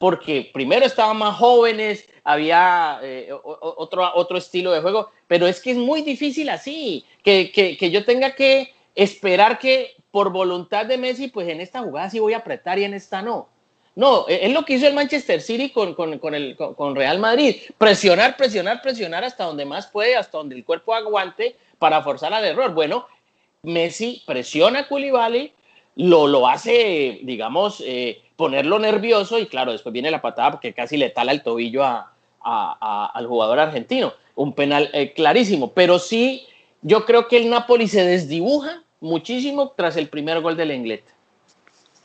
porque 0.04 0.50
primero 0.52 0.84
estaban 0.84 1.16
más 1.16 1.34
jóvenes, 1.38 2.06
había 2.24 3.00
eh, 3.02 3.30
otro, 3.32 4.14
otro 4.14 4.36
estilo 4.36 4.70
de 4.70 4.82
juego, 4.82 5.08
pero 5.26 5.46
es 5.46 5.62
que 5.62 5.70
es 5.70 5.78
muy 5.78 6.02
difícil 6.02 6.50
así, 6.50 7.06
que, 7.22 7.50
que, 7.50 7.78
que 7.78 7.90
yo 7.90 8.04
tenga 8.04 8.34
que 8.34 8.74
esperar 8.94 9.58
que 9.58 9.96
por 10.10 10.30
voluntad 10.30 10.84
de 10.84 10.98
Messi, 10.98 11.28
pues 11.28 11.48
en 11.48 11.62
esta 11.62 11.80
jugada 11.80 12.10
sí 12.10 12.20
voy 12.20 12.34
a 12.34 12.36
apretar 12.40 12.78
y 12.78 12.84
en 12.84 12.92
esta 12.92 13.22
no. 13.22 13.48
No, 13.96 14.28
es 14.28 14.52
lo 14.52 14.66
que 14.66 14.74
hizo 14.74 14.86
el 14.86 14.92
Manchester 14.92 15.40
City 15.40 15.70
con, 15.70 15.94
con, 15.94 16.34
el, 16.34 16.54
con, 16.54 16.94
Real 16.94 17.18
Madrid. 17.18 17.56
Presionar, 17.78 18.36
presionar, 18.36 18.82
presionar 18.82 19.24
hasta 19.24 19.44
donde 19.44 19.64
más 19.64 19.86
puede, 19.86 20.16
hasta 20.16 20.36
donde 20.36 20.54
el 20.54 20.66
cuerpo 20.66 20.92
aguante 20.92 21.56
para 21.78 22.02
forzar 22.02 22.34
al 22.34 22.44
error. 22.44 22.74
Bueno, 22.74 23.06
Messi 23.62 24.22
presiona 24.26 24.80
a 24.80 24.86
Koulibaly, 24.88 25.54
lo, 25.96 26.26
lo 26.26 26.46
hace, 26.46 27.20
digamos, 27.22 27.82
eh, 27.86 28.20
ponerlo 28.36 28.78
nervioso 28.78 29.38
y 29.38 29.46
claro, 29.46 29.72
después 29.72 29.92
viene 29.92 30.10
la 30.10 30.22
patada 30.22 30.52
porque 30.52 30.74
casi 30.74 30.96
le 30.96 31.10
tala 31.10 31.32
el 31.32 31.42
tobillo 31.42 31.84
a, 31.84 32.10
al 33.14 33.26
jugador 33.26 33.58
argentino. 33.58 34.12
Un 34.34 34.52
penal 34.52 34.90
eh, 34.92 35.12
clarísimo, 35.12 35.72
pero 35.72 35.98
sí, 35.98 36.46
yo 36.82 37.04
creo 37.04 37.28
que 37.28 37.36
el 37.36 37.48
Napoli 37.48 37.88
se 37.88 38.04
desdibuja 38.04 38.82
muchísimo 39.00 39.72
tras 39.76 39.96
el 39.96 40.08
primer 40.08 40.40
gol 40.40 40.56
del 40.56 40.72
Inglés. 40.72 41.02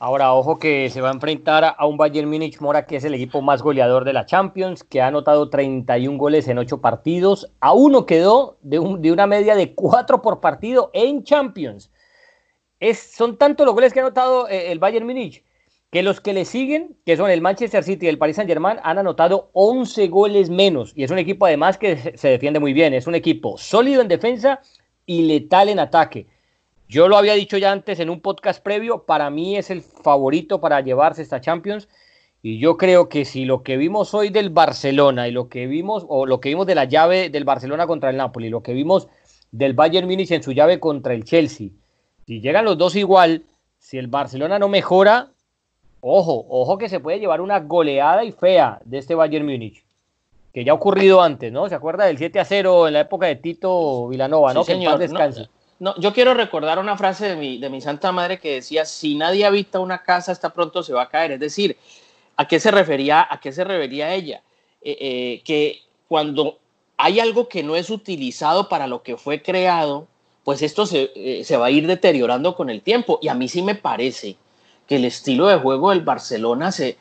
Ahora, 0.01 0.33
ojo 0.33 0.59
que 0.59 0.89
se 0.89 1.01
va 1.01 1.09
a 1.09 1.13
enfrentar 1.13 1.75
a 1.77 1.85
un 1.85 1.97
Bayern 1.97 2.29
Múnich 2.29 2.61
Mora, 2.61 2.85
que 2.85 2.95
es 2.95 3.03
el 3.03 3.15
equipo 3.15 3.41
más 3.41 3.61
goleador 3.61 4.05
de 4.05 4.13
la 4.13 4.25
Champions, 4.25 4.81
que 4.85 5.01
ha 5.01 5.07
anotado 5.07 5.49
31 5.49 6.17
goles 6.17 6.47
en 6.47 6.57
8 6.57 6.79
partidos. 6.79 7.51
A 7.59 7.73
uno 7.73 8.05
quedó 8.05 8.57
de, 8.61 8.79
una 8.79 9.27
media 9.27 9.55
de 9.55 9.73
4 9.73 10.21
por 10.21 10.39
partido 10.39 10.89
en 10.93 11.23
Champions. 11.23 11.91
Es, 12.79 13.11
son 13.11 13.35
tantos 13.37 13.65
los 13.65 13.75
goles 13.75 13.91
que 13.91 13.99
ha 13.99 14.03
anotado 14.03 14.47
eh, 14.47 14.71
el 14.71 14.79
Bayern 14.79 15.05
Múnich 15.05 15.43
que 15.91 16.03
los 16.03 16.21
que 16.21 16.33
le 16.33 16.45
siguen, 16.45 16.95
que 17.05 17.17
son 17.17 17.31
el 17.31 17.41
Manchester 17.41 17.83
City 17.83 18.05
y 18.05 18.09
el 18.09 18.17
Paris 18.17 18.35
Saint-Germain, 18.35 18.77
han 18.83 18.99
anotado 18.99 19.49
11 19.53 20.07
goles 20.07 20.49
menos. 20.49 20.93
Y 20.95 21.03
es 21.03 21.11
un 21.11 21.17
equipo 21.17 21.47
además 21.47 21.77
que 21.77 22.13
se 22.15 22.27
defiende 22.27 22.59
muy 22.59 22.73
bien. 22.73 22.93
Es 22.93 23.07
un 23.07 23.15
equipo 23.15 23.57
sólido 23.57 24.01
en 24.01 24.07
defensa 24.07 24.61
y 25.05 25.23
letal 25.23 25.69
en 25.69 25.79
ataque. 25.79 26.27
Yo 26.87 27.07
lo 27.07 27.17
había 27.17 27.33
dicho 27.33 27.57
ya 27.57 27.71
antes 27.71 27.99
en 27.99 28.09
un 28.09 28.21
podcast 28.21 28.63
previo, 28.63 29.05
para 29.05 29.29
mí 29.29 29.57
es 29.57 29.69
el 29.69 29.81
favorito 29.81 30.59
para 30.61 30.81
llevarse 30.81 31.21
esta 31.21 31.41
Champions. 31.41 31.87
Y 32.41 32.59
yo 32.59 32.77
creo 32.77 33.09
que 33.09 33.25
si 33.25 33.45
lo 33.45 33.63
que 33.63 33.75
vimos 33.77 34.13
hoy 34.13 34.29
del 34.29 34.49
Barcelona 34.49 35.27
y 35.27 35.31
lo 35.31 35.49
que 35.49 35.67
vimos, 35.67 36.05
o 36.07 36.25
lo 36.25 36.39
que 36.39 36.49
vimos 36.49 36.67
de 36.67 36.75
la 36.75 36.85
llave 36.85 37.29
del 37.29 37.45
Barcelona 37.45 37.85
contra 37.85 38.11
el 38.11 38.17
Napoli, 38.17 38.49
lo 38.49 38.63
que 38.63 38.73
vimos 38.73 39.07
del 39.51 39.73
Bayern 39.73 40.07
Múnich 40.07 40.31
en 40.31 40.43
su 40.43 40.51
llave 40.51 40.79
contra 40.79 41.13
el 41.13 41.25
Chelsea, 41.25 41.69
si 42.25 42.41
llegan 42.41 42.65
los 42.65 42.77
dos 42.77 42.95
igual, 42.95 43.43
si 43.79 43.97
el 43.97 44.07
Barcelona 44.07 44.59
no 44.59 44.69
mejora, 44.69 45.31
ojo, 46.01 46.45
ojo 46.49 46.77
que 46.77 46.89
se 46.89 46.99
puede 46.99 47.19
llevar 47.19 47.41
una 47.41 47.59
goleada 47.59 48.23
y 48.23 48.31
fea 48.31 48.79
de 48.85 48.97
este 48.97 49.15
Bayern 49.15 49.45
Múnich, 49.45 49.83
que 50.53 50.63
ya 50.63 50.71
ha 50.71 50.75
ocurrido 50.75 51.21
antes, 51.21 51.51
¿no? 51.51 51.67
¿Se 51.69 51.75
acuerda 51.75 52.05
del 52.05 52.17
7 52.17 52.39
a 52.39 52.45
0 52.45 52.87
en 52.87 52.93
la 52.93 53.01
época 53.01 53.27
de 53.27 53.35
Tito 53.35 54.07
Vilanova, 54.07 54.53
¿no? 54.53 54.63
que 54.63 54.73
señor, 54.73 54.97
descanse. 54.97 55.49
No, 55.79 55.97
yo 55.97 56.13
quiero 56.13 56.33
recordar 56.33 56.77
una 56.77 56.97
frase 56.97 57.29
de 57.29 57.35
mi, 57.37 57.57
de 57.57 57.69
mi 57.69 57.79
santa 57.79 58.11
madre 58.11 58.39
que 58.39 58.55
decía, 58.55 58.83
si 58.83 59.15
nadie 59.15 59.45
habita 59.45 59.79
una 59.79 60.03
casa, 60.03 60.33
está 60.33 60.49
pronto 60.49 60.83
se 60.83 60.93
va 60.93 61.03
a 61.03 61.09
caer. 61.09 61.33
Es 61.33 61.39
decir, 61.39 61.77
¿a 62.35 62.47
qué 62.47 62.59
se 62.59 62.69
refería, 62.69 63.25
a 63.29 63.39
qué 63.39 63.53
se 63.53 63.63
refería 63.63 64.13
ella? 64.13 64.41
Eh, 64.81 64.97
eh, 64.99 65.41
que 65.45 65.81
cuando 66.09 66.57
hay 66.97 67.21
algo 67.21 67.47
que 67.47 67.63
no 67.63 67.77
es 67.77 67.89
utilizado 67.89 68.67
para 68.67 68.87
lo 68.87 69.03
que 69.03 69.15
fue 69.15 69.41
creado, 69.41 70.07
pues 70.43 70.61
esto 70.61 70.85
se, 70.85 71.11
eh, 71.15 71.43
se 71.45 71.55
va 71.55 71.67
a 71.67 71.71
ir 71.71 71.87
deteriorando 71.87 72.55
con 72.57 72.69
el 72.69 72.81
tiempo. 72.81 73.19
Y 73.21 73.29
a 73.29 73.33
mí 73.33 73.47
sí 73.47 73.61
me 73.61 73.75
parece 73.75 74.35
que 74.89 74.95
el 74.95 75.05
estilo 75.05 75.45
de 75.47 75.57
juego 75.57 75.91
del 75.91 76.01
Barcelona 76.01 76.71
se, 76.71 76.97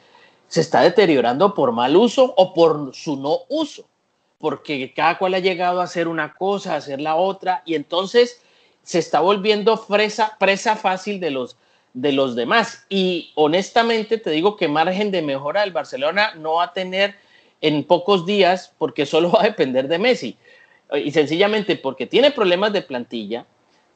se 0.47 0.61
está 0.61 0.83
deteriorando 0.83 1.55
por 1.55 1.73
mal 1.73 1.97
uso 1.97 2.35
o 2.37 2.53
por 2.53 2.95
su 2.95 3.17
no 3.17 3.39
uso, 3.49 3.89
porque 4.37 4.93
cada 4.93 5.17
cual 5.17 5.33
ha 5.33 5.39
llegado 5.39 5.81
a 5.81 5.85
hacer 5.85 6.07
una 6.07 6.35
cosa, 6.35 6.75
a 6.75 6.77
hacer 6.77 7.01
la 7.01 7.17
otra, 7.17 7.63
y 7.65 7.77
entonces 7.77 8.43
se 8.83 8.99
está 8.99 9.21
volviendo 9.21 9.83
presa, 9.87 10.37
presa 10.39 10.77
fácil 10.77 11.19
de 11.19 11.31
los, 11.31 11.57
de 11.95 12.13
los 12.13 12.37
demás. 12.37 12.85
Y 12.91 13.33
honestamente 13.35 14.19
te 14.19 14.31
digo 14.31 14.57
que 14.57 14.69
margen 14.69 15.11
de 15.11 15.23
mejora 15.23 15.63
del 15.63 15.73
Barcelona 15.73 16.35
no 16.35 16.57
va 16.57 16.65
a 16.65 16.73
tener 16.75 17.15
en 17.63 17.85
pocos 17.85 18.27
días 18.27 18.71
porque 18.77 19.07
solo 19.07 19.31
va 19.33 19.41
a 19.41 19.45
depender 19.45 19.89
de 19.89 19.99
Messi. 19.99 20.37
Y 20.93 21.11
sencillamente 21.11 21.77
porque 21.77 22.07
tiene 22.07 22.33
problemas 22.33 22.75
de 22.75 22.83
plantilla, 22.83 23.47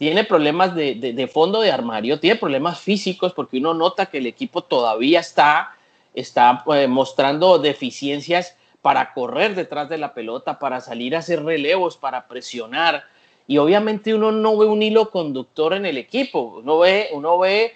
tiene 0.03 0.25
problemas 0.25 0.75
de, 0.75 1.31
fondo 1.33 1.61
de 1.61 1.71
armario, 1.71 2.19
tiene 2.19 2.35
problemas 2.35 2.81
físicos 2.81 3.33
porque 3.35 3.59
uno 3.59 3.73
nota 3.73 4.07
que 4.07 4.19
el 4.19 4.27
equipo 4.27 4.65
todavía 4.65 5.21
está, 5.21 5.77
está 6.13 6.65
eh, 6.75 6.89
mostrando 6.89 7.61
deficiencias 7.61 8.57
para 8.81 9.13
correr 9.13 9.55
detrás 9.55 9.89
de 9.89 9.99
la 9.99 10.13
pelota, 10.13 10.59
para 10.59 10.81
salir 10.81 11.15
a 11.15 11.21
hacer 11.21 11.45
relevos, 11.45 11.97
para 11.97 12.27
presionar. 12.27 13.05
Y 13.47 13.59
obviamente 13.59 14.13
uno 14.13 14.33
no 14.33 14.59
ve 14.59 14.67
un 14.67 14.83
hilo 14.83 15.09
conductor 15.09 15.73
en 15.73 15.87
el 15.87 15.97
equipo, 15.97 16.57
uno 16.57 16.81
ve, 16.81 17.11
uno 17.13 17.39
ve 17.39 17.73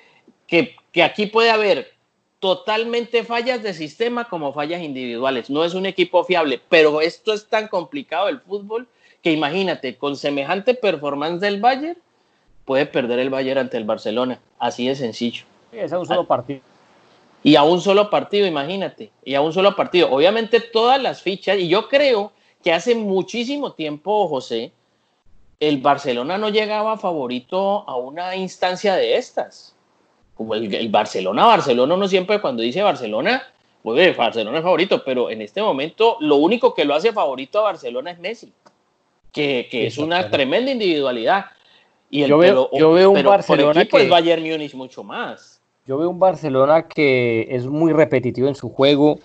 que, 0.49 0.75
aquí 1.05 1.27
puede 1.27 1.51
haber 1.51 1.93
totalmente 2.41 3.23
fallas 3.23 3.63
de 3.63 3.73
sistema 3.73 4.25
como 4.25 4.53
fallas 4.53 4.83
individuales, 4.83 5.49
no 5.49 5.65
es 5.65 5.75
un 5.75 5.87
equipo 5.87 6.25
fiable, 6.25 6.61
pero 6.69 7.01
esto 7.01 7.33
es 7.33 7.47
tan 7.47 7.69
complicado 7.69 8.27
el 8.27 8.41
fútbol 8.41 8.89
que 9.23 9.31
imagínate, 9.31 9.97
con 9.97 10.17
semejante 10.17 10.75
performance 10.75 11.41
del 11.41 11.61
Bayern, 11.61 11.97
puede 12.67 12.85
perder 12.85 13.19
el 13.21 13.31
Bayern 13.31 13.61
ante 13.61 13.79
el 13.79 13.85
Barcelona, 13.85 14.39
así 14.59 14.87
de 14.87 14.95
sencillo. 14.95 15.45
es 15.73 15.93
a 15.93 15.99
un 15.99 16.05
solo 16.05 16.27
partido. 16.27 16.61
Y 17.43 17.57
a 17.57 17.63
un 17.63 17.81
solo 17.81 18.11
partido, 18.11 18.47
imagínate, 18.47 19.11
y 19.25 19.35
a 19.35 19.41
un 19.41 19.53
solo 19.55 19.75
partido. 19.75 20.11
Obviamente 20.11 20.61
todas 20.61 21.01
las 21.01 21.23
fichas, 21.23 21.59
y 21.59 21.69
yo 21.69 21.89
creo 21.89 22.33
que 22.63 22.73
hace 22.73 22.95
muchísimo 22.95 23.73
tiempo, 23.73 24.29
José, 24.29 24.73
el 25.61 25.79
Barcelona 25.79 26.37
no 26.39 26.49
llegaba 26.49 26.99
favorito 26.99 27.89
a 27.89 27.97
una 27.97 28.37
instancia 28.37 28.95
de 28.97 29.17
estas. 29.17 29.75
Como 30.35 30.55
el, 30.55 30.89
Barcelona, 30.91 31.47
Barcelona 31.47 31.97
no 31.97 32.09
siempre 32.09 32.41
cuando 32.41 32.63
dice 32.63 32.83
Barcelona, 32.83 33.43
pues 33.83 34.17
Barcelona 34.17 34.59
es 34.59 34.65
favorito, 34.65 35.03
pero 35.05 35.31
en 35.31 35.41
este 35.41 35.63
momento 35.63 36.17
lo 36.21 36.37
único 36.37 36.75
que 36.75 36.85
lo 36.85 36.95
hace 36.95 37.13
favorito 37.13 37.61
a 37.61 37.71
Barcelona 37.71 38.11
es 38.11 38.19
Messi, 38.19 38.53
que, 39.33 39.69
es 39.71 39.97
una 39.97 40.29
tremenda 40.29 40.73
individualidad. 40.73 41.47
Y 42.11 42.23
el, 42.23 42.29
yo 42.29 42.39
veo, 42.39 42.71
yo 42.73 42.93
veo 42.93 43.11
un 43.11 43.23
Barcelona 43.23 43.85
que 43.85 44.03
es 44.03 44.09
Bayern 44.09 44.43
Múnich 44.43 44.75
mucho 44.75 45.03
más. 45.03 45.61
Yo 45.87 45.99
veo 45.99 46.11
un 46.11 46.19
Barcelona 46.19 46.89
que 46.89 47.47
es 47.51 47.67
muy 47.67 47.93
repetitivo 47.93 48.49
en 48.49 48.57
su 48.57 48.69
juego, 48.71 49.21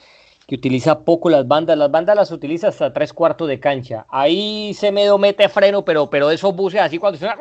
que 0.47 0.55
utiliza 0.55 0.99
poco 0.99 1.29
las 1.29 1.47
bandas. 1.47 1.75
Las 1.77 1.89
bandas 1.89 2.15
las 2.15 2.31
utiliza 2.31 2.67
hasta 2.67 2.93
tres 2.93 3.13
cuartos 3.13 3.47
de 3.47 3.59
cancha. 3.59 4.05
Ahí 4.09 4.73
se 4.75 4.91
me 4.91 5.05
mete 5.17 5.49
freno, 5.49 5.83
pero, 5.83 6.09
pero 6.09 6.29
esos 6.29 6.55
buses 6.55 6.81
así 6.81 6.99
cuando 6.99 7.17
suena, 7.17 7.35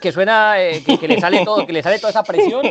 que 0.00 0.12
suena, 0.12 0.62
eh, 0.62 0.82
que, 0.84 1.08
le 1.08 1.18
sale 1.18 1.42
todo, 1.44 1.66
que 1.66 1.72
le 1.72 1.82
sale 1.82 1.98
toda 1.98 2.10
esa 2.10 2.22
presión, 2.22 2.62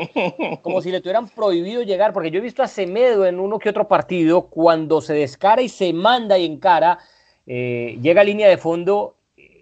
como 0.61 0.81
si 0.81 0.91
le 0.91 1.01
tuvieran 1.01 1.27
prohibido 1.29 1.81
llegar, 1.81 2.13
porque 2.13 2.29
yo 2.29 2.37
he 2.37 2.43
visto 2.43 2.61
a 2.61 2.67
Semedo 2.67 3.25
en 3.25 3.39
uno 3.39 3.57
que 3.57 3.69
otro 3.69 3.87
partido, 3.87 4.43
cuando 4.47 5.01
se 5.01 5.13
descara 5.13 5.63
y 5.63 5.69
se 5.69 5.91
manda 5.91 6.37
y 6.37 6.45
encara, 6.45 6.99
eh, 7.47 7.97
llega 8.01 8.21
a 8.21 8.25
línea 8.25 8.47
de 8.47 8.57
fondo, 8.57 9.14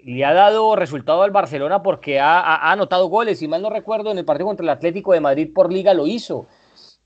le 0.06 0.26
ha 0.26 0.34
dado 0.34 0.76
resultado 0.76 1.24
al 1.24 1.32
Barcelona 1.32 1.82
porque 1.82 2.20
ha, 2.20 2.72
anotado 2.72 3.08
goles, 3.08 3.42
y 3.42 3.48
mal 3.48 3.62
no 3.62 3.70
recuerdo, 3.70 4.12
en 4.12 4.18
el 4.18 4.26
partido 4.26 4.48
contra 4.48 4.64
el 4.64 4.70
Atlético 4.70 5.14
de 5.14 5.22
Madrid 5.22 5.50
por 5.54 5.72
liga 5.72 5.94
lo 5.94 6.08
hizo 6.08 6.48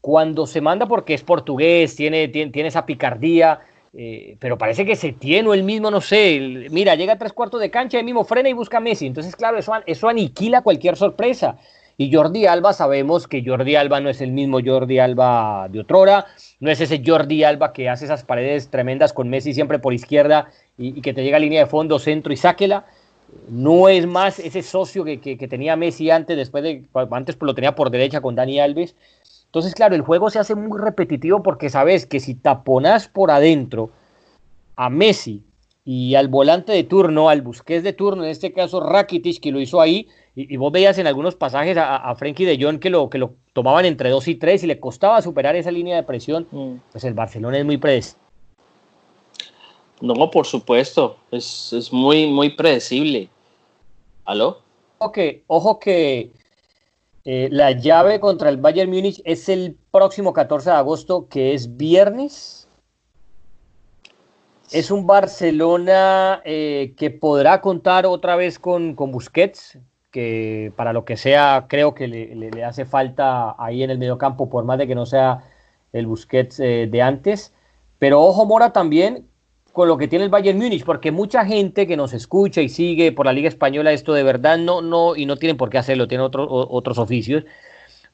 cuando 0.01 0.47
se 0.47 0.61
manda 0.61 0.85
porque 0.85 1.13
es 1.13 1.23
portugués, 1.23 1.95
tiene, 1.95 2.27
tiene, 2.29 2.67
esa 2.67 2.85
picardía, 2.85 3.59
eh, 3.93 4.37
pero 4.39 4.57
parece 4.57 4.85
que 4.85 4.95
se 4.95 5.11
tiene 5.11 5.53
el 5.53 5.63
mismo, 5.63 5.91
no 5.91 6.01
sé, 6.01 6.67
mira, 6.71 6.95
llega 6.95 7.13
a 7.13 7.17
tres 7.17 7.33
cuartos 7.33 7.59
de 7.59 7.69
cancha, 7.69 7.99
el 7.99 8.05
mismo 8.05 8.23
frena 8.23 8.47
y 8.47 8.53
busca 8.53 8.79
Messi. 8.79 9.05
Entonces, 9.05 9.35
claro, 9.35 9.57
eso, 9.57 9.73
eso 9.85 10.07
aniquila 10.07 10.61
cualquier 10.61 10.95
sorpresa. 10.95 11.57
Y 11.99 12.13
Jordi 12.13 12.45
Alba, 12.45 12.73
sabemos 12.73 13.27
que 13.27 13.43
Jordi 13.43 13.75
Alba 13.75 13.99
no 13.99 14.09
es 14.09 14.21
el 14.21 14.31
mismo 14.31 14.59
Jordi 14.63 14.99
Alba 14.99 15.67
de 15.67 15.79
otrora, 15.79 16.27
no 16.59 16.69
es 16.69 16.79
ese 16.79 17.01
Jordi 17.03 17.43
Alba 17.43 17.73
que 17.73 17.89
hace 17.89 18.05
esas 18.05 18.23
paredes 18.23 18.69
tremendas 18.69 19.13
con 19.13 19.29
Messi 19.29 19.51
siempre 19.55 19.79
por 19.79 19.95
izquierda 19.95 20.47
y, 20.77 21.01
que 21.01 21.15
te 21.15 21.23
llega 21.23 21.37
a 21.37 21.39
línea 21.39 21.61
de 21.61 21.65
fondo, 21.65 21.97
centro 21.97 22.31
y 22.31 22.37
sáquela. 22.37 22.85
No 23.49 23.89
es 23.89 24.05
más 24.05 24.37
ese 24.37 24.61
socio 24.61 25.03
que, 25.03 25.47
tenía 25.49 25.75
Messi 25.75 26.11
antes, 26.11 26.37
después 26.37 26.63
de, 26.63 26.85
antes 27.09 27.35
lo 27.41 27.55
tenía 27.55 27.73
por 27.73 27.89
derecha 27.89 28.21
con 28.21 28.35
Dani 28.35 28.59
Alves. 28.59 28.95
Entonces, 29.45 29.73
claro, 29.73 29.95
el 29.95 30.01
juego 30.01 30.29
se 30.29 30.37
hace 30.37 30.53
muy 30.53 30.79
repetitivo 30.79 31.41
porque 31.41 31.69
sabes 31.69 32.05
que 32.05 32.19
si 32.19 32.35
taponas 32.35 33.07
por 33.07 33.31
adentro 33.31 33.89
a 34.75 34.91
Messi 34.91 35.43
y 35.89 36.15
al 36.15 36.27
volante 36.27 36.73
de 36.73 36.83
turno, 36.83 37.29
al 37.29 37.41
Busquets 37.41 37.81
de 37.81 37.93
turno, 37.93 38.25
en 38.25 38.29
este 38.29 38.51
caso 38.51 38.81
Rakitic, 38.81 39.39
que 39.39 39.53
lo 39.53 39.61
hizo 39.61 39.79
ahí, 39.79 40.09
y, 40.35 40.57
vos 40.57 40.69
veías 40.69 40.97
en 40.97 41.07
algunos 41.07 41.35
pasajes 41.35 41.77
a, 41.77 41.95
a 41.95 42.13
Frenkie 42.13 42.43
de 42.43 42.61
Jong 42.61 42.79
que 42.79 42.89
lo, 42.89 43.09
que 43.09 43.17
lo 43.17 43.35
tomaban 43.53 43.85
entre 43.85 44.09
2 44.09 44.27
y 44.27 44.35
3 44.35 44.65
y 44.65 44.67
le 44.67 44.81
costaba 44.81 45.21
superar 45.21 45.55
esa 45.55 45.71
línea 45.71 45.95
de 45.95 46.03
presión, 46.03 46.45
mm. 46.51 46.73
pues 46.91 47.05
el 47.05 47.13
Barcelona 47.13 47.57
es 47.57 47.63
muy 47.63 47.77
predecible. 47.77 48.21
No, 50.01 50.29
por 50.29 50.45
supuesto, 50.45 51.15
es, 51.31 51.89
muy, 51.93 52.27
muy 52.27 52.49
predecible. 52.49 53.29
¿Aló? 54.25 54.59
Ojo 54.97 55.13
que, 55.13 55.43
ojo 55.47 55.79
que 55.79 56.31
eh, 57.23 57.47
la 57.49 57.71
llave 57.71 58.19
contra 58.19 58.49
el 58.49 58.57
Bayern 58.57 58.91
Múnich 58.91 59.21
es 59.23 59.47
el 59.47 59.77
próximo 59.91 60.33
14 60.33 60.69
de 60.69 60.75
agosto, 60.75 61.29
que 61.29 61.53
es 61.53 61.77
viernes. 61.77 62.66
Es 64.71 64.91
un 64.91 65.07
Barcelona 65.07 66.41
eh, 66.43 66.93
que 66.97 67.09
podrá 67.09 67.61
contar 67.61 68.05
otra 68.05 68.35
vez 68.35 68.59
con, 68.59 68.95
con 68.95 69.11
Busquets, 69.11 69.79
que 70.11 70.73
para 70.75 70.93
lo 70.93 71.05
que 71.05 71.15
sea 71.15 71.67
creo 71.69 71.93
que 71.93 72.07
le, 72.07 72.63
hace 72.63 72.85
falta 72.85 73.55
ahí 73.57 73.83
en 73.83 73.91
el 73.91 73.97
mediocampo, 73.97 74.49
por 74.49 74.65
más 74.65 74.77
de 74.77 74.87
que 74.87 74.95
no 74.95 75.05
sea 75.05 75.43
el 75.93 76.05
Busquets 76.05 76.59
eh, 76.59 76.87
de 76.91 77.01
antes. 77.01 77.53
Pero 77.97 78.21
ojo 78.21 78.45
Mora 78.45 78.73
también 78.73 79.27
con 79.71 79.87
lo 79.87 79.97
que 79.97 80.07
tiene 80.07 80.25
el 80.25 80.31
Bayern 80.31 80.57
Múnich, 80.57 80.83
porque 80.83 81.11
mucha 81.11 81.45
gente 81.45 81.87
que 81.87 81.95
nos 81.95 82.13
escucha 82.13 82.61
y 82.61 82.69
sigue 82.69 83.11
por 83.11 83.25
la 83.25 83.33
Liga 83.33 83.47
Española 83.47 83.91
esto 83.91 84.13
de 84.13 84.23
verdad 84.23 84.57
no, 84.57 84.81
no, 84.81 85.15
y 85.15 85.25
no 85.25 85.37
tienen 85.37 85.55
por 85.55 85.69
qué 85.69 85.77
hacerlo, 85.77 86.07
tienen 86.07 86.25
otros 86.25 86.47
otros 86.49 86.97
oficios, 86.97 87.45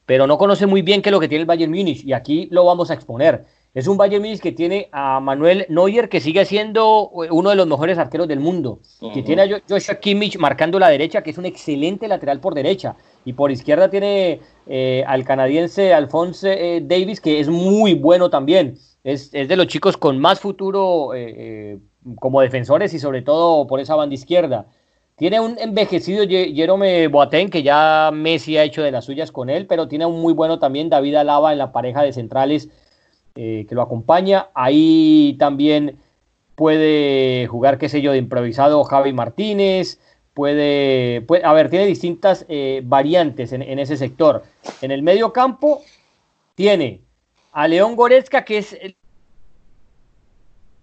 pero 0.06 0.26
no 0.26 0.38
conoce 0.38 0.66
muy 0.66 0.82
bien 0.82 1.02
qué 1.02 1.08
es 1.08 1.12
lo 1.12 1.20
que 1.20 1.28
tiene 1.28 1.42
el 1.42 1.46
Bayern 1.46 1.72
Múnich 1.72 2.04
y 2.04 2.12
aquí 2.12 2.48
lo 2.50 2.64
vamos 2.64 2.90
a 2.90 2.94
exponer. 2.94 3.46
Es 3.74 3.88
un 3.88 3.96
Bayern 3.96 4.22
Munich 4.22 4.40
que 4.40 4.52
tiene 4.52 4.88
a 4.92 5.18
Manuel 5.18 5.66
Neuer, 5.68 6.08
que 6.08 6.20
sigue 6.20 6.44
siendo 6.44 7.10
eh, 7.24 7.28
uno 7.32 7.50
de 7.50 7.56
los 7.56 7.66
mejores 7.66 7.98
arqueros 7.98 8.28
del 8.28 8.38
mundo. 8.38 8.78
Que 9.12 9.24
tiene 9.24 9.42
a 9.42 9.62
Joshua 9.68 9.96
Kimmich 9.96 10.38
marcando 10.38 10.78
la 10.78 10.88
derecha, 10.88 11.22
que 11.22 11.30
es 11.30 11.38
un 11.38 11.44
excelente 11.44 12.06
lateral 12.06 12.38
por 12.38 12.54
derecha. 12.54 12.94
Y 13.24 13.32
por 13.32 13.50
izquierda 13.50 13.90
tiene 13.90 14.40
eh, 14.68 15.02
al 15.08 15.24
canadiense 15.24 15.92
Alphonse 15.92 16.76
eh, 16.76 16.82
Davis, 16.82 17.20
que 17.20 17.40
es 17.40 17.48
muy 17.48 17.94
bueno 17.94 18.30
también. 18.30 18.78
Es, 19.02 19.32
de 19.32 19.56
los 19.56 19.66
chicos 19.66 19.96
con 19.96 20.18
más 20.20 20.40
futuro 20.40 21.10
como 22.20 22.40
defensores 22.40 22.94
y 22.94 22.98
sobre 22.98 23.22
todo 23.22 23.66
por 23.66 23.80
esa 23.80 23.96
banda 23.96 24.14
izquierda. 24.14 24.66
Tiene 25.16 25.40
un 25.40 25.58
envejecido 25.58 26.24
Jerome 26.26 27.08
Boateng, 27.08 27.50
que 27.50 27.62
ya 27.62 28.10
Messi 28.12 28.56
ha 28.56 28.64
hecho 28.64 28.82
de 28.82 28.92
las 28.92 29.04
suyas 29.04 29.30
con 29.30 29.50
él, 29.50 29.66
pero 29.66 29.88
tiene 29.88 30.06
un 30.06 30.22
muy 30.22 30.32
bueno 30.32 30.58
también 30.58 30.88
David 30.88 31.16
Alaba 31.16 31.52
en 31.52 31.58
la 31.58 31.70
pareja 31.70 32.02
de 32.02 32.12
centrales 32.12 32.70
eh, 33.36 33.66
que 33.68 33.74
lo 33.74 33.82
acompaña. 33.82 34.48
Ahí 34.54 35.36
también 35.40 35.98
puede 36.54 37.46
jugar, 37.48 37.78
qué 37.78 37.88
sé 37.88 38.00
yo, 38.00 38.12
de 38.12 38.18
improvisado 38.18 38.84
Javi 38.84 39.12
Martínez. 39.12 40.00
Puede, 40.34 41.24
a 41.42 41.52
ver, 41.52 41.68
tiene 41.68 41.86
distintas 41.86 42.46
eh, 42.48 42.82
variantes 42.84 43.52
en, 43.52 43.62
ese 43.78 43.96
sector. 43.96 44.44
En 44.82 44.90
el 44.90 45.02
medio 45.02 45.32
campo 45.32 45.82
tiene 46.54 47.02
a 47.52 47.66
León 47.68 47.96
Goretzka, 47.96 48.44
que 48.44 48.58
es 48.58 48.72
el 48.72 48.96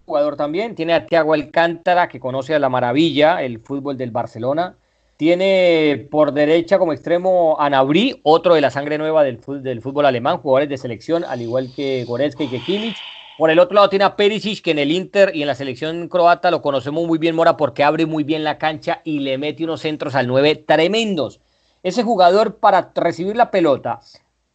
jugador 0.04 0.36
también. 0.36 0.74
Tiene 0.74 0.94
a 0.94 1.06
Thiago 1.06 1.34
Alcántara, 1.34 2.08
que 2.08 2.20
conoce 2.20 2.54
a 2.54 2.58
la 2.58 2.68
maravilla 2.68 3.42
el 3.42 3.60
fútbol 3.60 3.96
del 3.96 4.10
Barcelona. 4.10 4.76
Tiene 5.22 6.08
por 6.10 6.32
derecha 6.32 6.80
como 6.80 6.92
extremo 6.92 7.56
a 7.60 7.86
otro 8.24 8.54
de 8.56 8.60
la 8.60 8.72
sangre 8.72 8.98
nueva 8.98 9.22
del 9.22 9.38
fútbol, 9.38 10.04
alemán, 10.04 10.38
jugadores 10.38 10.68
de 10.68 10.76
selección, 10.76 11.24
al 11.24 11.40
igual 11.40 11.72
que 11.76 12.04
Goretzka 12.04 12.42
y 12.42 12.48
que 12.48 12.58
Kimmich. 12.58 12.96
Por 13.38 13.48
el 13.50 13.60
otro 13.60 13.76
lado 13.76 13.88
tiene 13.88 14.04
a 14.04 14.16
Perisic, 14.16 14.64
que 14.64 14.72
en 14.72 14.80
el 14.80 14.90
Inter 14.90 15.30
y 15.32 15.42
en 15.42 15.46
la 15.46 15.54
selección 15.54 16.08
croata 16.08 16.50
lo 16.50 16.60
conocemos 16.60 17.06
muy 17.06 17.20
bien, 17.20 17.36
Mora, 17.36 17.56
porque 17.56 17.84
abre 17.84 18.04
muy 18.04 18.24
bien 18.24 18.42
la 18.42 18.58
cancha 18.58 19.00
y 19.04 19.20
le 19.20 19.38
mete 19.38 19.62
unos 19.62 19.82
centros 19.82 20.16
al 20.16 20.26
9 20.26 20.56
tremendos. 20.66 21.38
Ese 21.84 22.02
jugador 22.02 22.56
para 22.56 22.90
recibir 22.92 23.36
la 23.36 23.52
pelota, 23.52 24.00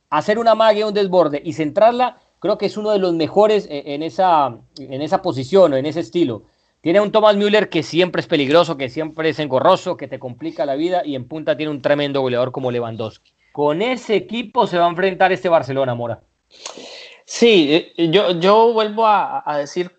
hacer 0.10 0.38
una 0.38 0.54
magia, 0.54 0.86
un 0.86 0.94
desborde 0.94 1.42
y 1.46 1.54
centrarla, 1.54 2.18
creo 2.40 2.58
que 2.58 2.66
es 2.66 2.76
uno 2.76 2.92
de 2.92 3.00
los 3.00 3.14
mejores 3.14 3.68
eh, 3.72 3.84
en 3.86 4.04
esa, 4.04 4.58
en 4.78 5.02
esa 5.02 5.22
posición 5.22 5.72
o 5.72 5.78
en 5.78 5.86
ese 5.86 6.02
estilo. 6.02 6.44
Tiene 6.82 7.02
un 7.02 7.12
Thomas 7.12 7.36
Müller 7.36 7.70
que 7.70 7.84
siempre 7.84 8.22
es 8.22 8.28
peligroso, 8.28 8.78
que 8.78 8.90
siempre 8.90 9.30
es 9.30 9.40
engorroso, 9.40 9.98
que 9.98 10.08
te 10.08 10.20
complica 10.20 10.66
la 10.66 10.76
vida 10.76 11.02
y 11.06 11.16
en 11.16 11.28
punta 11.28 11.58
tiene 11.58 11.72
un 11.72 11.82
tremendo 11.82 12.22
goleador 12.22 12.52
como 12.52 12.72
Lewandowski. 12.72 13.34
Con 13.52 13.82
ese 13.82 14.16
equipo 14.16 14.68
se 14.68 14.78
va 14.78 14.86
a 14.86 14.90
enfrentar 14.90 15.32
este 15.32 15.50
Barcelona, 15.50 15.96
Mora. 15.96 16.22
Sí, 17.30 17.94
eh, 17.98 18.10
yo, 18.10 18.40
yo 18.40 18.72
vuelvo 18.72 19.06
a, 19.06 19.44
decir 19.58 19.92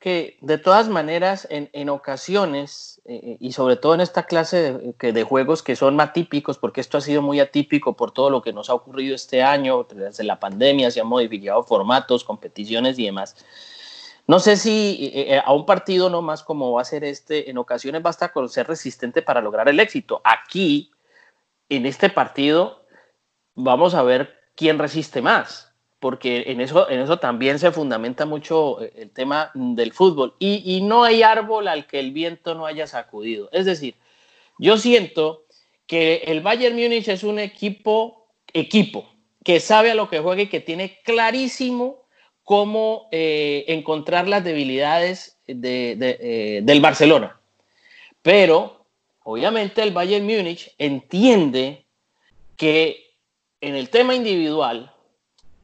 que 0.00 0.38
de 0.40 0.56
todas 0.56 0.88
maneras, 0.88 1.48
en, 1.50 1.88
ocasiones, 1.88 3.00
eh, 3.06 3.38
y 3.40 3.50
sobre 3.52 3.74
todo 3.74 3.94
en 3.94 4.02
esta 4.02 4.22
clase 4.22 4.94
de, 5.00 5.12
de, 5.12 5.22
juegos 5.24 5.64
que 5.64 5.74
son 5.74 6.00
atípicos, 6.00 6.58
porque 6.58 6.80
esto 6.80 6.96
ha 6.96 7.00
sido 7.00 7.22
muy 7.22 7.40
atípico 7.40 7.96
por 7.96 8.12
todo 8.12 8.30
lo 8.30 8.40
que 8.40 8.52
nos 8.52 8.70
ha 8.70 8.74
ocurrido 8.74 9.16
este 9.16 9.42
año, 9.42 9.84
desde 9.92 10.22
la 10.22 10.38
pandemia 10.38 10.92
se 10.92 11.00
han 11.00 11.08
modificado 11.08 11.64
formatos, 11.64 12.22
competiciones 12.22 13.00
y 13.00 13.06
demás. 13.06 13.34
No 14.26 14.40
sé 14.40 14.56
si 14.56 15.10
eh, 15.14 15.34
eh, 15.34 15.42
a 15.44 15.52
un 15.52 15.66
partido 15.66 16.10
no 16.10 16.20
más 16.20 16.42
como 16.42 16.72
va 16.72 16.82
a 16.82 16.84
ser 16.84 17.04
este, 17.04 17.48
en 17.48 17.58
ocasiones 17.58 18.02
basta 18.02 18.32
con 18.32 18.48
ser 18.48 18.66
resistente 18.66 19.22
para 19.22 19.40
lograr 19.40 19.68
el 19.68 19.78
éxito. 19.78 20.20
Aquí, 20.24 20.90
en 21.68 21.86
este 21.86 22.10
partido, 22.10 22.84
vamos 23.54 23.94
a 23.94 24.02
ver 24.02 24.34
quién 24.56 24.78
resiste 24.78 25.22
más, 25.22 25.72
porque 26.00 26.44
en 26.48 26.60
eso, 26.60 26.90
en 26.90 27.00
eso 27.00 27.18
también 27.18 27.58
se 27.58 27.70
fundamenta 27.70 28.26
mucho 28.26 28.82
eh, 28.82 28.92
el 28.96 29.10
tema 29.10 29.52
del 29.54 29.92
fútbol. 29.92 30.34
Y, 30.40 30.62
y 30.76 30.82
no 30.82 31.04
hay 31.04 31.22
árbol 31.22 31.68
al 31.68 31.86
que 31.86 32.00
el 32.00 32.10
viento 32.10 32.54
no 32.56 32.66
haya 32.66 32.88
sacudido. 32.88 33.48
Es 33.52 33.64
decir, 33.64 33.94
yo 34.58 34.76
siento 34.76 35.44
que 35.86 36.24
el 36.26 36.40
Bayern 36.40 36.74
Múnich 36.74 37.08
es 37.08 37.22
un 37.22 37.38
equipo, 37.38 38.26
equipo, 38.52 39.08
que 39.44 39.60
sabe 39.60 39.92
a 39.92 39.94
lo 39.94 40.10
que 40.10 40.18
juega 40.18 40.42
y 40.42 40.48
que 40.48 40.60
tiene 40.60 40.98
clarísimo 41.04 42.05
cómo 42.46 43.08
eh, 43.10 43.64
encontrar 43.66 44.28
las 44.28 44.44
debilidades 44.44 45.36
eh, 45.48 46.60
del 46.62 46.80
Barcelona. 46.80 47.40
Pero, 48.22 48.86
obviamente, 49.24 49.82
el 49.82 49.90
Bayern 49.90 50.24
Múnich 50.24 50.72
entiende 50.78 51.84
que 52.56 53.14
en 53.60 53.74
el 53.74 53.90
tema 53.90 54.14
individual, 54.14 54.92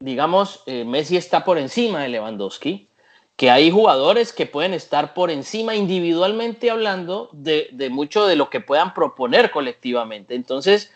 digamos, 0.00 0.64
eh, 0.66 0.84
Messi 0.84 1.16
está 1.16 1.44
por 1.44 1.56
encima 1.56 2.02
de 2.02 2.08
Lewandowski, 2.08 2.88
que 3.36 3.48
hay 3.48 3.70
jugadores 3.70 4.32
que 4.32 4.46
pueden 4.46 4.74
estar 4.74 5.14
por 5.14 5.30
encima 5.30 5.76
individualmente 5.76 6.68
hablando 6.68 7.30
de, 7.32 7.68
de 7.70 7.90
mucho 7.90 8.26
de 8.26 8.34
lo 8.34 8.50
que 8.50 8.58
puedan 8.58 8.92
proponer 8.92 9.52
colectivamente. 9.52 10.34
Entonces, 10.34 10.90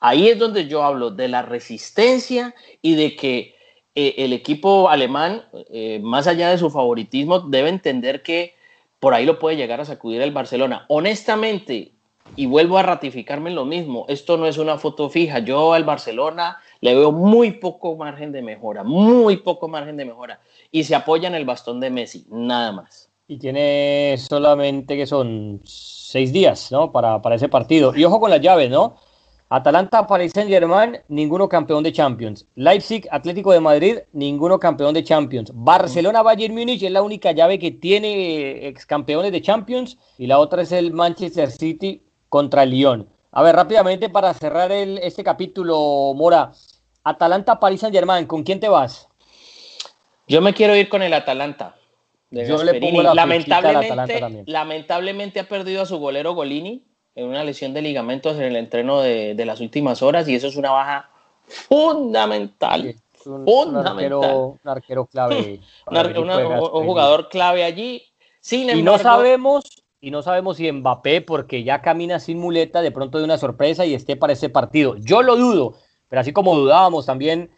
ahí 0.00 0.28
es 0.28 0.38
donde 0.38 0.68
yo 0.68 0.82
hablo 0.82 1.10
de 1.10 1.28
la 1.28 1.40
resistencia 1.40 2.54
y 2.82 2.94
de 2.94 3.16
que 3.16 3.58
eh, 3.94 4.14
el 4.18 4.32
equipo 4.32 4.88
alemán, 4.88 5.42
eh, 5.70 6.00
más 6.02 6.26
allá 6.26 6.50
de 6.50 6.58
su 6.58 6.70
favoritismo, 6.70 7.40
debe 7.40 7.68
entender 7.68 8.22
que 8.22 8.54
por 9.00 9.14
ahí 9.14 9.24
lo 9.24 9.38
puede 9.38 9.56
llegar 9.56 9.80
a 9.80 9.84
sacudir 9.84 10.22
el 10.22 10.30
Barcelona. 10.30 10.84
Honestamente, 10.88 11.92
y 12.36 12.46
vuelvo 12.46 12.78
a 12.78 12.82
ratificarme 12.82 13.50
en 13.50 13.56
lo 13.56 13.64
mismo, 13.64 14.04
esto 14.08 14.36
no 14.36 14.46
es 14.46 14.58
una 14.58 14.78
foto 14.78 15.10
fija. 15.10 15.40
Yo 15.40 15.72
al 15.72 15.84
Barcelona 15.84 16.58
le 16.80 16.94
veo 16.94 17.10
muy 17.10 17.52
poco 17.52 17.96
margen 17.96 18.30
de 18.30 18.42
mejora, 18.42 18.84
muy 18.84 19.38
poco 19.38 19.68
margen 19.68 19.96
de 19.96 20.04
mejora. 20.04 20.40
Y 20.70 20.84
se 20.84 20.94
apoya 20.94 21.28
en 21.28 21.34
el 21.34 21.44
bastón 21.44 21.80
de 21.80 21.90
Messi, 21.90 22.26
nada 22.30 22.72
más. 22.72 23.10
Y 23.26 23.38
tiene 23.38 24.16
solamente 24.18 24.96
que 24.96 25.06
son 25.06 25.60
seis 25.64 26.32
días, 26.32 26.70
¿no? 26.70 26.92
Para, 26.92 27.20
para 27.22 27.36
ese 27.36 27.48
partido. 27.48 27.94
Y 27.96 28.04
ojo 28.04 28.20
con 28.20 28.30
las 28.30 28.40
llaves, 28.40 28.70
¿no? 28.70 28.96
Atalanta, 29.52 30.06
Paris 30.06 30.30
Saint 30.32 30.48
Germain, 30.48 31.00
ninguno 31.08 31.48
campeón 31.48 31.82
de 31.82 31.92
Champions. 31.92 32.46
Leipzig, 32.54 33.08
Atlético 33.10 33.52
de 33.52 33.58
Madrid, 33.58 33.98
ninguno 34.12 34.60
campeón 34.60 34.94
de 34.94 35.02
Champions. 35.02 35.50
Barcelona, 35.52 36.22
Bayern 36.22 36.54
Múnich 36.54 36.84
es 36.84 36.92
la 36.92 37.02
única 37.02 37.32
llave 37.32 37.58
que 37.58 37.72
tiene 37.72 38.68
ex 38.68 38.86
campeones 38.86 39.32
de 39.32 39.42
Champions 39.42 39.98
y 40.18 40.28
la 40.28 40.38
otra 40.38 40.62
es 40.62 40.70
el 40.70 40.92
Manchester 40.92 41.50
City 41.50 42.00
contra 42.28 42.62
el 42.62 42.70
Lyon. 42.70 43.08
A 43.32 43.42
ver, 43.42 43.56
rápidamente 43.56 44.08
para 44.08 44.32
cerrar 44.34 44.70
este 44.70 45.24
capítulo, 45.24 46.14
Mora. 46.14 46.52
Atalanta, 47.02 47.58
Paris 47.58 47.80
Saint 47.80 47.94
Germain, 47.94 48.26
¿con 48.26 48.44
quién 48.44 48.60
te 48.60 48.68
vas? 48.68 49.08
Yo 50.28 50.40
me 50.40 50.54
quiero 50.54 50.76
ir 50.76 50.88
con 50.88 51.02
el 51.02 51.12
Atalanta. 51.12 51.74
Yo 52.30 52.62
le 52.62 52.80
pongo 52.80 53.02
la 53.02 53.14
lamentablemente, 53.14 54.44
lamentablemente 54.46 55.40
ha 55.40 55.48
perdido 55.48 55.82
a 55.82 55.86
su 55.86 55.98
golero 55.98 56.34
Golini 56.34 56.84
en 57.14 57.26
una 57.26 57.44
lesión 57.44 57.74
de 57.74 57.82
ligamentos 57.82 58.36
en 58.36 58.42
el 58.42 58.56
entreno 58.56 59.00
de, 59.00 59.34
de 59.34 59.44
las 59.44 59.60
últimas 59.60 60.02
horas 60.02 60.28
y 60.28 60.34
eso 60.34 60.46
es 60.46 60.56
una 60.56 60.70
baja 60.70 61.10
fundamental. 61.50 62.94
un, 63.26 63.44
fundamental. 63.44 64.34
Un 64.34 64.60
arquero, 64.64 65.06
clave. 65.06 65.60
un 65.86 66.86
jugador 66.86 67.28
clave 67.28 67.64
allí. 67.64 68.02
Sin 68.40 68.70
embargo, 68.70 68.80
y 68.80 68.82
no 68.82 68.98
sabemos 68.98 69.64
y 70.00 70.10
no 70.10 70.22
sabemos 70.22 70.56
si 70.56 70.70
Mbappé, 70.72 71.20
porque 71.20 71.62
ya 71.62 71.82
camina 71.82 72.18
sin 72.18 72.38
muleta, 72.38 72.80
de 72.80 72.90
pronto 72.90 73.18
de 73.18 73.24
una 73.24 73.36
sorpresa 73.36 73.84
y 73.84 73.92
esté 73.92 74.16
para 74.16 74.32
ese 74.32 74.48
partido. 74.48 74.96
Yo 74.96 75.22
lo 75.22 75.36
dudo, 75.36 75.74
pero 76.08 76.20
así 76.20 76.32
como 76.32 76.56
dudábamos 76.56 77.04
también 77.04 77.50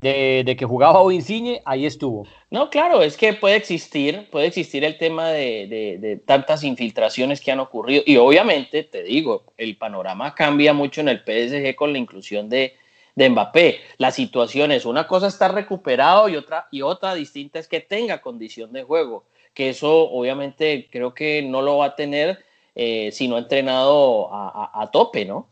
de, 0.00 0.56
que 0.58 0.64
jugaba 0.64 1.00
o 1.00 1.10
Insigne, 1.10 1.62
ahí 1.64 1.86
estuvo. 1.86 2.26
No, 2.50 2.70
claro, 2.70 3.02
es 3.02 3.16
que 3.16 3.32
puede 3.34 3.56
existir, 3.56 4.28
puede 4.30 4.46
existir 4.46 4.84
el 4.84 4.96
tema 4.98 5.28
de, 5.30 5.98
de, 6.00 6.16
tantas 6.16 6.64
infiltraciones 6.64 7.40
que 7.40 7.52
han 7.52 7.60
ocurrido. 7.60 8.02
Y 8.06 8.16
obviamente, 8.16 8.84
te 8.84 9.02
digo, 9.02 9.44
el 9.56 9.76
panorama 9.76 10.34
cambia 10.34 10.72
mucho 10.72 11.00
en 11.00 11.08
el 11.08 11.18
PSG 11.18 11.74
con 11.74 11.92
la 11.92 11.98
inclusión 11.98 12.48
de, 12.48 12.74
de 13.14 13.28
Mbappé. 13.30 13.80
La 13.98 14.10
situación 14.10 14.72
es 14.72 14.84
una 14.84 15.06
cosa 15.06 15.26
estar 15.26 15.54
recuperado 15.54 16.28
y 16.28 16.36
otra, 16.36 16.68
y 16.70 16.82
otra 16.82 17.14
distinta 17.14 17.58
es 17.58 17.68
que 17.68 17.80
tenga 17.80 18.20
condición 18.20 18.72
de 18.72 18.84
juego 18.84 19.24
que 19.58 19.70
eso 19.70 20.08
obviamente 20.10 20.88
creo 20.88 21.14
que 21.14 21.42
no 21.42 21.62
lo 21.62 21.78
va 21.78 21.86
a 21.86 21.96
tener 21.96 22.44
eh, 22.76 23.10
si 23.10 23.26
no 23.26 23.34
ha 23.34 23.40
entrenado 23.40 24.28
a, 24.32 24.88
tope, 24.92 25.24
¿no? 25.24 25.48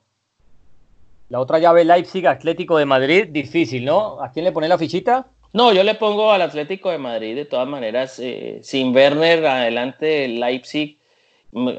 La 1.29 1.41
otra 1.41 1.59
llave 1.59 1.85
Leipzig 1.85 2.27
Atlético 2.27 2.79
de 2.79 2.85
Madrid, 2.85 3.27
difícil, 3.31 3.85
¿no? 3.85 4.23
¿A 4.23 4.31
quién 4.31 4.45
le 4.45 4.53
pone 4.53 4.69
la 4.69 4.79
fichita? 4.79 5.27
No, 5.53 5.73
yo 5.73 5.83
le 5.83 5.95
pongo 5.95 6.31
al 6.31 6.43
Atlético 6.43 6.91
de 6.91 6.99
Madrid 6.99 7.35
de 7.35 7.47
todas 7.47 7.67
maneras, 7.67 8.19
eh, 8.21 8.61
sin 8.63 8.95
Werner 8.95 9.45
adelante 9.47 10.29
Leipzig, 10.29 10.99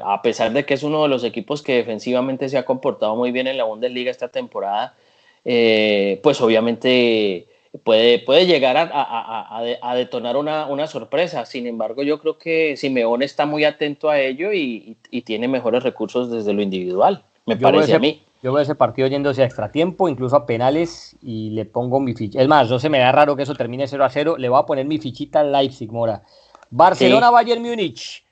a 0.04 0.20
pesar 0.20 0.52
de 0.52 0.66
que 0.66 0.74
es 0.74 0.82
uno 0.82 1.02
de 1.02 1.08
los 1.08 1.24
equipos 1.24 1.62
que 1.62 1.76
defensivamente 1.76 2.48
se 2.48 2.58
ha 2.58 2.64
comportado 2.64 3.14
muy 3.16 3.30
bien 3.30 3.46
en 3.46 3.56
la 3.56 3.64
Bundesliga 3.64 4.10
esta 4.10 4.28
temporada, 4.28 4.96
eh, 5.44 6.20
pues 6.22 6.40
obviamente 6.40 7.46
puede, 7.84 8.18
puede 8.18 8.46
llegar 8.46 8.76
a, 8.76 9.94
detonar 9.94 10.36
una, 10.36 10.86
sorpresa. 10.88 11.46
Sin 11.46 11.66
embargo, 11.66 12.02
yo 12.02 12.18
creo 12.18 12.36
que 12.36 12.76
Simeone 12.76 13.24
está 13.24 13.46
muy 13.46 13.64
atento 13.64 14.10
a 14.10 14.20
ello 14.20 14.52
y, 14.52 14.96
tiene 15.24 15.48
mejores 15.48 15.84
recursos 15.84 16.30
desde 16.30 16.52
lo 16.52 16.62
individual, 16.62 17.22
me 17.46 17.56
parece 17.56 17.94
a 17.94 17.98
mí. 17.98 18.22
Yo 18.42 18.52
veo 18.52 18.62
ese 18.62 18.74
partido 18.74 19.08
yéndose 19.08 19.42
a 19.42 19.46
extratiempo, 19.46 20.08
incluso 20.08 20.36
a 20.36 20.46
penales, 20.46 21.16
y 21.22 21.50
le 21.50 21.64
pongo 21.64 21.98
mi 21.98 22.14
ficha. 22.14 22.40
Es 22.40 22.48
más, 22.48 22.70
no 22.70 22.78
se 22.78 22.88
me 22.88 22.98
da 23.00 23.10
raro 23.10 23.34
que 23.34 23.42
eso 23.42 23.54
termine 23.54 23.88
0 23.88 24.04
a 24.04 24.10
0. 24.10 24.36
Le 24.38 24.48
voy 24.48 24.60
a 24.60 24.66
poner 24.66 24.86
mi 24.86 24.98
fichita 24.98 25.40
al 25.40 25.50
Leipzig, 25.50 25.90
Mora. 25.90 26.22
Barcelona-Bayern 26.70 27.62
Múnich. 27.62 28.24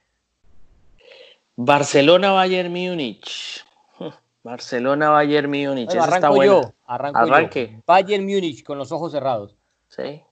Barcelona-Bayern 1.57 2.73
Múnich. 2.73 3.65
Barcelona, 4.47 5.11
Bayern 5.11 5.51
Múnich. 5.51 5.87
Bueno, 5.87 6.05
arranco 6.05 6.45
yo, 6.45 6.73
arranco 6.87 7.19
Arranque. 7.19 7.83
Bayern 7.85 8.25
Múnich 8.25 8.63
con 8.63 8.79
los 8.79 8.93
ojos 8.93 9.11
cerrados. 9.11 9.57
Sí. 9.89 10.23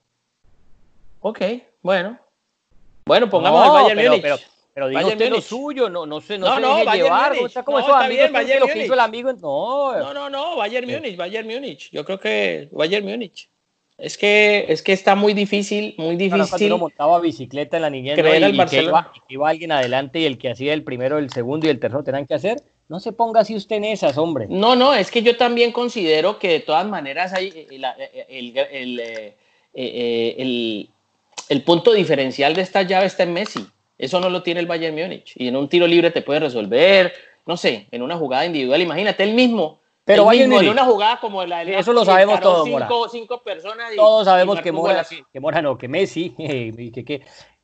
Ok, 1.18 1.40
bueno. 1.82 2.16
Bueno, 3.06 3.28
pongamos 3.28 3.64
al 3.64 3.72
Bayern 3.72 3.98
pero, 3.98 4.10
Múnich. 4.10 4.22
Pero, 4.22 4.36
pero 4.74 4.88
diga 4.88 5.06
usted 5.06 5.30
lo 5.30 5.40
suyo, 5.40 5.88
no, 5.88 6.04
no 6.04 6.20
sé, 6.20 6.36
no, 6.36 6.48
no, 6.48 6.54
se 6.56 6.60
no, 6.60 6.76
deje 6.76 6.96
llevar. 6.96 7.36
Múnich. 7.36 7.62
como 7.62 7.78
no, 7.78 7.86
está 7.86 8.08
bien, 8.08 8.32
Bayern 8.32 8.60
lo 8.60 8.66
que 8.66 8.84
hizo 8.84 8.94
el 8.94 9.00
amigo. 9.00 9.32
No, 9.32 9.96
no, 9.96 10.12
no, 10.12 10.28
no 10.28 10.56
Bayern 10.56 10.90
Múnich, 10.90 11.16
Bayern 11.16 11.46
Múnich. 11.46 11.90
Yo 11.92 12.04
creo 12.04 12.18
que 12.18 12.68
Bayern 12.72 13.06
Múnich. 13.06 13.48
Es 13.96 14.18
que, 14.18 14.66
es 14.68 14.82
que 14.82 14.92
está 14.92 15.14
muy 15.14 15.34
difícil, 15.34 15.94
muy 15.98 16.16
difícil. 16.16 16.66
Uno 16.66 16.78
montaba 16.78 17.20
bicicleta 17.20 17.76
en 17.76 17.82
la 17.82 17.90
niñez 17.90 18.18
¿no? 18.18 18.24
y, 18.24 18.60
y 18.60 18.66
que 18.66 18.82
iba, 18.82 19.12
iba, 19.28 19.48
alguien 19.48 19.70
adelante 19.70 20.18
y 20.18 20.24
el 20.24 20.36
que 20.36 20.50
hacía 20.50 20.74
el 20.74 20.82
primero, 20.82 21.18
el 21.18 21.30
segundo 21.30 21.68
y 21.68 21.70
el 21.70 21.78
tercero 21.78 22.02
tenían 22.02 22.26
que 22.26 22.34
hacer. 22.34 22.60
No 22.88 22.98
se 22.98 23.12
ponga 23.12 23.40
así 23.40 23.54
usted 23.54 23.76
en 23.76 23.84
esas, 23.84 24.18
hombre. 24.18 24.46
No, 24.50 24.74
no, 24.74 24.94
es 24.94 25.12
que 25.12 25.22
yo 25.22 25.36
también 25.36 25.70
considero 25.70 26.40
que 26.40 26.48
de 26.48 26.60
todas 26.60 26.86
maneras 26.86 27.32
hay 27.32 27.66
el, 27.70 29.00
el, 31.48 31.62
punto 31.62 31.92
diferencial 31.92 32.54
de 32.54 32.62
esta 32.62 32.82
llave 32.82 33.06
está 33.06 33.22
en 33.22 33.32
Messi. 33.32 33.64
Eso 33.98 34.20
no 34.20 34.28
lo 34.28 34.42
tiene 34.42 34.60
el 34.60 34.66
Bayern 34.66 34.94
Múnich. 34.94 35.32
Y 35.36 35.48
en 35.48 35.56
un 35.56 35.68
tiro 35.68 35.86
libre 35.86 36.10
te 36.10 36.22
puede 36.22 36.40
resolver, 36.40 37.12
no 37.46 37.56
sé, 37.56 37.86
en 37.90 38.02
una 38.02 38.16
jugada 38.16 38.46
individual. 38.46 38.80
Imagínate, 38.80 39.22
él 39.22 39.34
mismo. 39.34 39.80
Pero 40.04 40.26
Bayern 40.26 40.52
en 40.52 40.68
una 40.68 40.84
jugada 40.84 41.18
como 41.18 41.44
la 41.46 41.64
de 41.64 41.78
Eso 41.78 41.92
lo 41.92 42.04
sabemos 42.04 42.38
todos, 42.40 42.64
cinco, 42.68 43.08
cinco 43.08 43.42
personas. 43.42 43.94
todos 43.96 44.26
sabemos 44.26 44.60
que 44.60 44.70
Mora, 44.70 45.06
que 45.32 45.40
Mora 45.40 45.62
no, 45.62 45.78
que 45.78 45.88
Messi, 45.88 46.34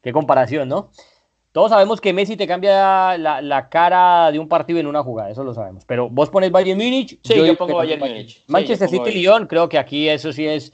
qué 0.03 0.13
comparación, 0.13 0.69
¿no? 0.69 0.91
Todos 1.53 1.71
sabemos 1.71 2.01
que 2.01 2.13
Messi 2.13 2.37
te 2.37 2.47
cambia 2.47 3.19
la, 3.19 3.69
cara 3.69 4.31
de 4.31 4.39
un 4.39 4.49
partido 4.49 4.79
en 4.79 4.87
una 4.87 5.03
jugada, 5.03 5.31
eso 5.31 5.43
lo 5.43 5.53
sabemos. 5.53 5.85
Pero 5.85 6.09
vos 6.09 6.31
pones 6.31 6.53
Bayern 6.53 6.79
Múnich. 6.79 7.19
Sí, 7.25 7.35
yo, 7.35 7.57
pongo 7.57 7.75
Bayern 7.75 8.01
Múnich. 8.01 8.45
Manchester 8.47 8.89
City 8.89 9.11
Lyon, 9.11 9.47
creo 9.47 9.69
que 9.69 9.77
aquí 9.77 10.09
eso 10.09 10.33
sí 10.33 10.47
es, 10.47 10.73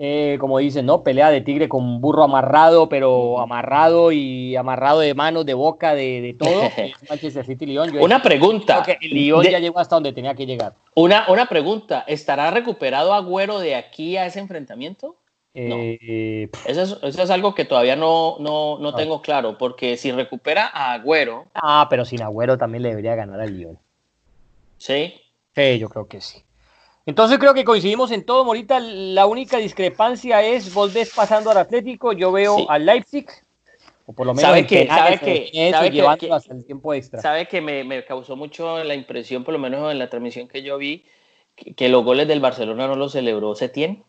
eh, 0.00 0.36
como 0.38 0.58
dicen, 0.58 0.86
¿no? 0.86 1.02
Pelea 1.02 1.28
de 1.30 1.40
tigre 1.40 1.68
con 1.68 2.00
burro 2.00 2.22
amarrado, 2.22 2.88
pero 2.88 3.40
amarrado 3.40 4.12
y 4.12 4.54
amarrado 4.54 5.00
de 5.00 5.12
manos, 5.12 5.44
de 5.44 5.54
boca, 5.54 5.96
de, 5.96 6.36
todo. 6.38 6.62
Manchester 7.10 7.44
City 7.44 7.66
Lyon. 7.66 7.98
una 7.98 8.22
pregunta. 8.22 8.84
Creo 8.84 8.96
que 8.96 9.06
el 9.06 9.12
Lyon 9.12 9.42
ya 9.42 9.58
llegó 9.58 9.80
hasta 9.80 9.96
donde 9.96 10.12
tenía 10.12 10.34
que 10.34 10.46
llegar. 10.46 10.74
Una, 10.94 11.26
una 11.28 11.46
pregunta. 11.46 12.04
¿Estará 12.06 12.52
recuperado 12.52 13.12
Agüero 13.12 13.58
de 13.58 13.74
aquí 13.74 14.16
a 14.16 14.26
ese 14.26 14.38
enfrentamiento? 14.38 15.16
Eh, 15.52 16.48
eso, 16.66 17.00
es, 17.02 17.30
algo 17.30 17.56
que 17.56 17.64
todavía 17.64 17.96
no, 17.96 18.36
no, 18.38 18.94
tengo 18.94 19.20
claro, 19.20 19.58
porque 19.58 19.96
si 19.96 20.12
recupera 20.12 20.70
a 20.72 20.92
Agüero. 20.92 21.46
Ah, 21.54 21.88
pero 21.90 22.04
sin 22.04 22.22
Agüero 22.22 22.56
también 22.56 22.84
le 22.84 22.90
debería 22.90 23.16
ganar 23.16 23.40
al 23.40 23.56
Lyon. 23.56 23.78
¿Sí? 24.76 25.14
Sí, 25.56 25.78
yo 25.80 25.88
creo 25.88 26.06
que 26.06 26.20
sí. 26.20 26.44
Entonces 27.08 27.38
creo 27.38 27.54
que 27.54 27.64
coincidimos 27.64 28.10
en 28.10 28.22
todo, 28.22 28.44
Morita. 28.44 28.78
La 28.80 29.24
única 29.24 29.56
discrepancia 29.56 30.42
es 30.42 30.74
vos 30.74 30.92
ves 30.92 31.10
pasando 31.16 31.50
al 31.50 31.56
Atlético, 31.56 32.12
yo 32.12 32.30
veo 32.30 32.68
al 32.68 32.84
Leipzig, 32.84 33.26
o 34.04 34.12
por 34.12 34.26
lo 34.26 34.34
menos 34.34 34.50
sabe 34.50 34.66
que, 34.66 34.86
sabe 34.86 35.18
que, 35.18 35.70
sabe 35.70 35.90
que, 35.90 36.30
hasta 36.30 36.52
el 36.52 36.66
tiempo 36.66 36.92
extra. 36.92 37.22
Sabe 37.22 37.48
que 37.48 37.62
me, 37.62 37.82
me, 37.82 38.04
causó 38.04 38.36
mucho 38.36 38.84
la 38.84 38.94
impresión, 38.94 39.42
por 39.42 39.54
lo 39.54 39.58
menos 39.58 39.90
en 39.90 39.98
la 39.98 40.10
transmisión 40.10 40.48
que 40.48 40.62
yo 40.62 40.76
vi, 40.76 41.06
que, 41.54 41.88
los 41.88 42.04
goles 42.04 42.28
del 42.28 42.40
Barcelona 42.40 42.86
no 42.86 42.94
los 42.94 43.12
celebró 43.12 43.54
Setién 43.54 44.04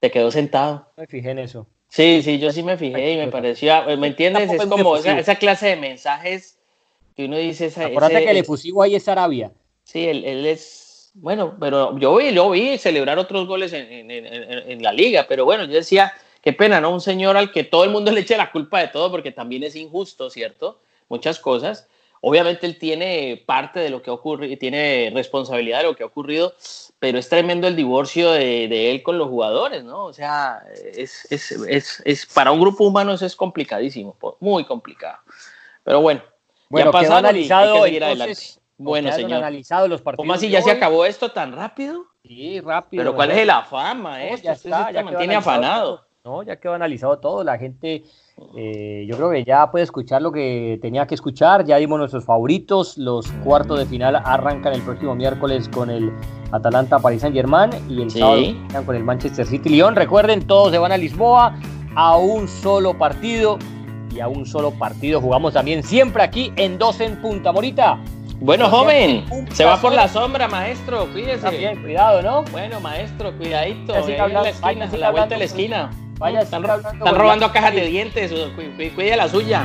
te 0.00 0.10
quedó 0.10 0.32
sentado. 0.32 0.88
Me 0.96 1.06
fijé 1.06 1.30
en 1.30 1.38
eso. 1.38 1.66
Sí, 1.88 2.22
sí, 2.22 2.38
yo 2.40 2.50
sí 2.50 2.64
me 2.64 2.76
fijé 2.76 3.12
y 3.12 3.16
me 3.18 3.28
parecía, 3.28 3.82
¿me 3.96 4.08
entiendes? 4.08 4.50
Es 4.50 4.66
como 4.66 4.96
esa, 4.96 5.34
clase 5.36 5.68
de 5.68 5.76
mensajes 5.76 6.58
que 7.14 7.26
uno 7.26 7.36
dice. 7.36 7.66
Esa, 7.66 7.86
Acuérdate 7.86 8.24
que 8.24 8.30
el 8.30 8.36
efusivo 8.38 8.82
ahí 8.82 8.96
es 8.96 9.06
Arabia. 9.06 9.52
Sí, 9.84 10.06
él, 10.06 10.46
es. 10.46 10.89
Bueno, 11.14 11.56
pero 11.58 11.98
yo 11.98 12.16
vi, 12.16 12.32
yo 12.32 12.50
vi 12.50 12.78
celebrar 12.78 13.18
otros 13.18 13.46
goles 13.46 13.72
en, 13.72 14.82
la 14.82 14.92
liga, 14.92 15.26
pero 15.28 15.44
bueno, 15.44 15.64
yo 15.64 15.74
decía, 15.74 16.12
qué 16.40 16.52
pena, 16.52 16.80
¿no? 16.80 16.90
Un 16.90 17.00
señor 17.00 17.36
al 17.36 17.52
que 17.52 17.64
todo 17.64 17.84
el 17.84 17.90
mundo 17.90 18.10
le 18.12 18.20
eche 18.20 18.36
la 18.36 18.52
culpa 18.52 18.80
de 18.80 18.88
todo, 18.88 19.10
porque 19.10 19.32
también 19.32 19.64
es 19.64 19.76
injusto, 19.76 20.30
¿cierto? 20.30 20.80
Muchas 21.08 21.38
cosas. 21.38 21.88
Obviamente 22.22 22.66
él 22.66 22.78
tiene 22.78 23.42
parte 23.46 23.80
de 23.80 23.88
lo 23.88 24.02
que 24.02 24.10
ocurre 24.10 24.46
y 24.48 24.56
tiene 24.58 25.10
responsabilidad 25.14 25.78
de 25.78 25.84
lo 25.84 25.96
que 25.96 26.02
ha 26.02 26.06
ocurrido, 26.06 26.54
pero 26.98 27.18
es 27.18 27.30
tremendo 27.30 27.66
el 27.66 27.76
divorcio 27.76 28.30
de, 28.32 28.90
él 28.90 29.02
con 29.02 29.16
los 29.16 29.28
jugadores, 29.28 29.84
¿no? 29.84 30.04
O 30.04 30.12
sea, 30.12 30.62
es, 30.94 31.26
es, 31.32 31.50
es, 31.50 32.02
es, 32.04 32.26
para 32.26 32.52
un 32.52 32.60
grupo 32.60 32.84
humano 32.84 33.14
eso 33.14 33.24
es 33.24 33.34
complicadísimo, 33.34 34.16
muy 34.38 34.64
complicado. 34.64 35.18
Pero 35.82 36.02
bueno, 36.02 36.22
bueno 36.68 36.88
ya 36.88 36.92
pasado 36.92 37.16
analizado, 37.16 37.86
y 37.86 37.96
adelante. 37.96 38.59
Bueno, 38.82 39.12
señor. 39.12 39.38
analizado 39.38 39.88
los 39.88 40.00
partidos 40.00 40.24
¿Cómo 40.24 40.32
así 40.32 40.48
ya 40.48 40.62
se 40.62 40.70
acabó 40.70 41.04
esto 41.04 41.30
tan 41.30 41.52
rápido? 41.52 42.06
Sí, 42.24 42.60
rápido. 42.60 43.02
Pero 43.02 43.14
¿cuál 43.14 43.30
es 43.30 43.38
el 43.38 43.50
afán, 43.50 44.04
eh? 44.18 44.36
ya 44.42 44.52
está, 44.52 44.90
ya 44.90 45.02
mantiene 45.02 45.34
afanado. 45.34 46.06
No, 46.24 46.42
ya 46.42 46.56
quedó 46.56 46.74
analizado 46.74 47.18
todo, 47.18 47.42
la 47.42 47.56
gente 47.56 48.04
eh, 48.56 49.06
yo 49.08 49.16
creo 49.16 49.30
que 49.30 49.42
ya 49.42 49.70
puede 49.70 49.84
escuchar 49.84 50.20
lo 50.20 50.30
que 50.32 50.78
tenía 50.82 51.06
que 51.06 51.14
escuchar, 51.14 51.64
ya 51.64 51.76
dimos 51.76 51.98
nuestros 51.98 52.24
favoritos, 52.24 52.98
los 52.98 53.30
cuartos 53.44 53.78
de 53.78 53.86
final 53.86 54.16
arrancan 54.16 54.74
el 54.74 54.82
próximo 54.82 55.14
miércoles 55.14 55.68
con 55.68 55.88
el 55.88 56.12
Atalanta 56.52 56.98
Paris 56.98 57.22
Saint 57.22 57.34
Germain 57.34 57.70
y 57.88 58.02
el 58.02 58.10
sábado 58.10 58.42
con 58.84 58.96
el 58.96 59.04
Manchester 59.04 59.46
City 59.46 59.70
Lyon. 59.70 59.96
Recuerden, 59.96 60.46
todos 60.46 60.72
se 60.72 60.78
van 60.78 60.92
a 60.92 60.98
Lisboa 60.98 61.58
a 61.94 62.16
un 62.16 62.48
solo 62.48 62.96
partido 62.98 63.58
y 64.14 64.20
a 64.20 64.28
un 64.28 64.44
solo 64.44 64.72
partido 64.72 65.20
jugamos 65.20 65.54
también 65.54 65.82
siempre 65.82 66.22
aquí 66.22 66.52
en 66.56 66.78
dos 66.78 67.00
en 67.00 67.20
punta. 67.20 67.52
Morita. 67.52 67.98
Bueno, 68.40 68.70
joven, 68.70 69.26
se 69.52 69.66
va 69.66 69.78
por 69.78 69.92
la 69.92 70.08
sombra, 70.08 70.48
maestro, 70.48 71.06
cuídese. 71.12 71.50
Bien, 71.50 71.80
cuidado, 71.82 72.22
¿no? 72.22 72.42
Bueno, 72.44 72.80
maestro, 72.80 73.36
cuidadito. 73.36 73.94
Así 73.94 74.12
que 74.12 74.28
la 74.28 74.48
esquina, 74.48 74.86
la 74.86 75.10
vuelta 75.10 75.34
de 75.34 75.38
la 75.38 75.44
esquina. 75.44 75.90
Vaya, 76.18 76.40
están, 76.40 76.62
robando 76.62 77.52
cajas 77.52 77.74
de 77.74 77.84
dientes, 77.86 78.32
cuide 78.94 79.16
la 79.16 79.28
suya. 79.28 79.62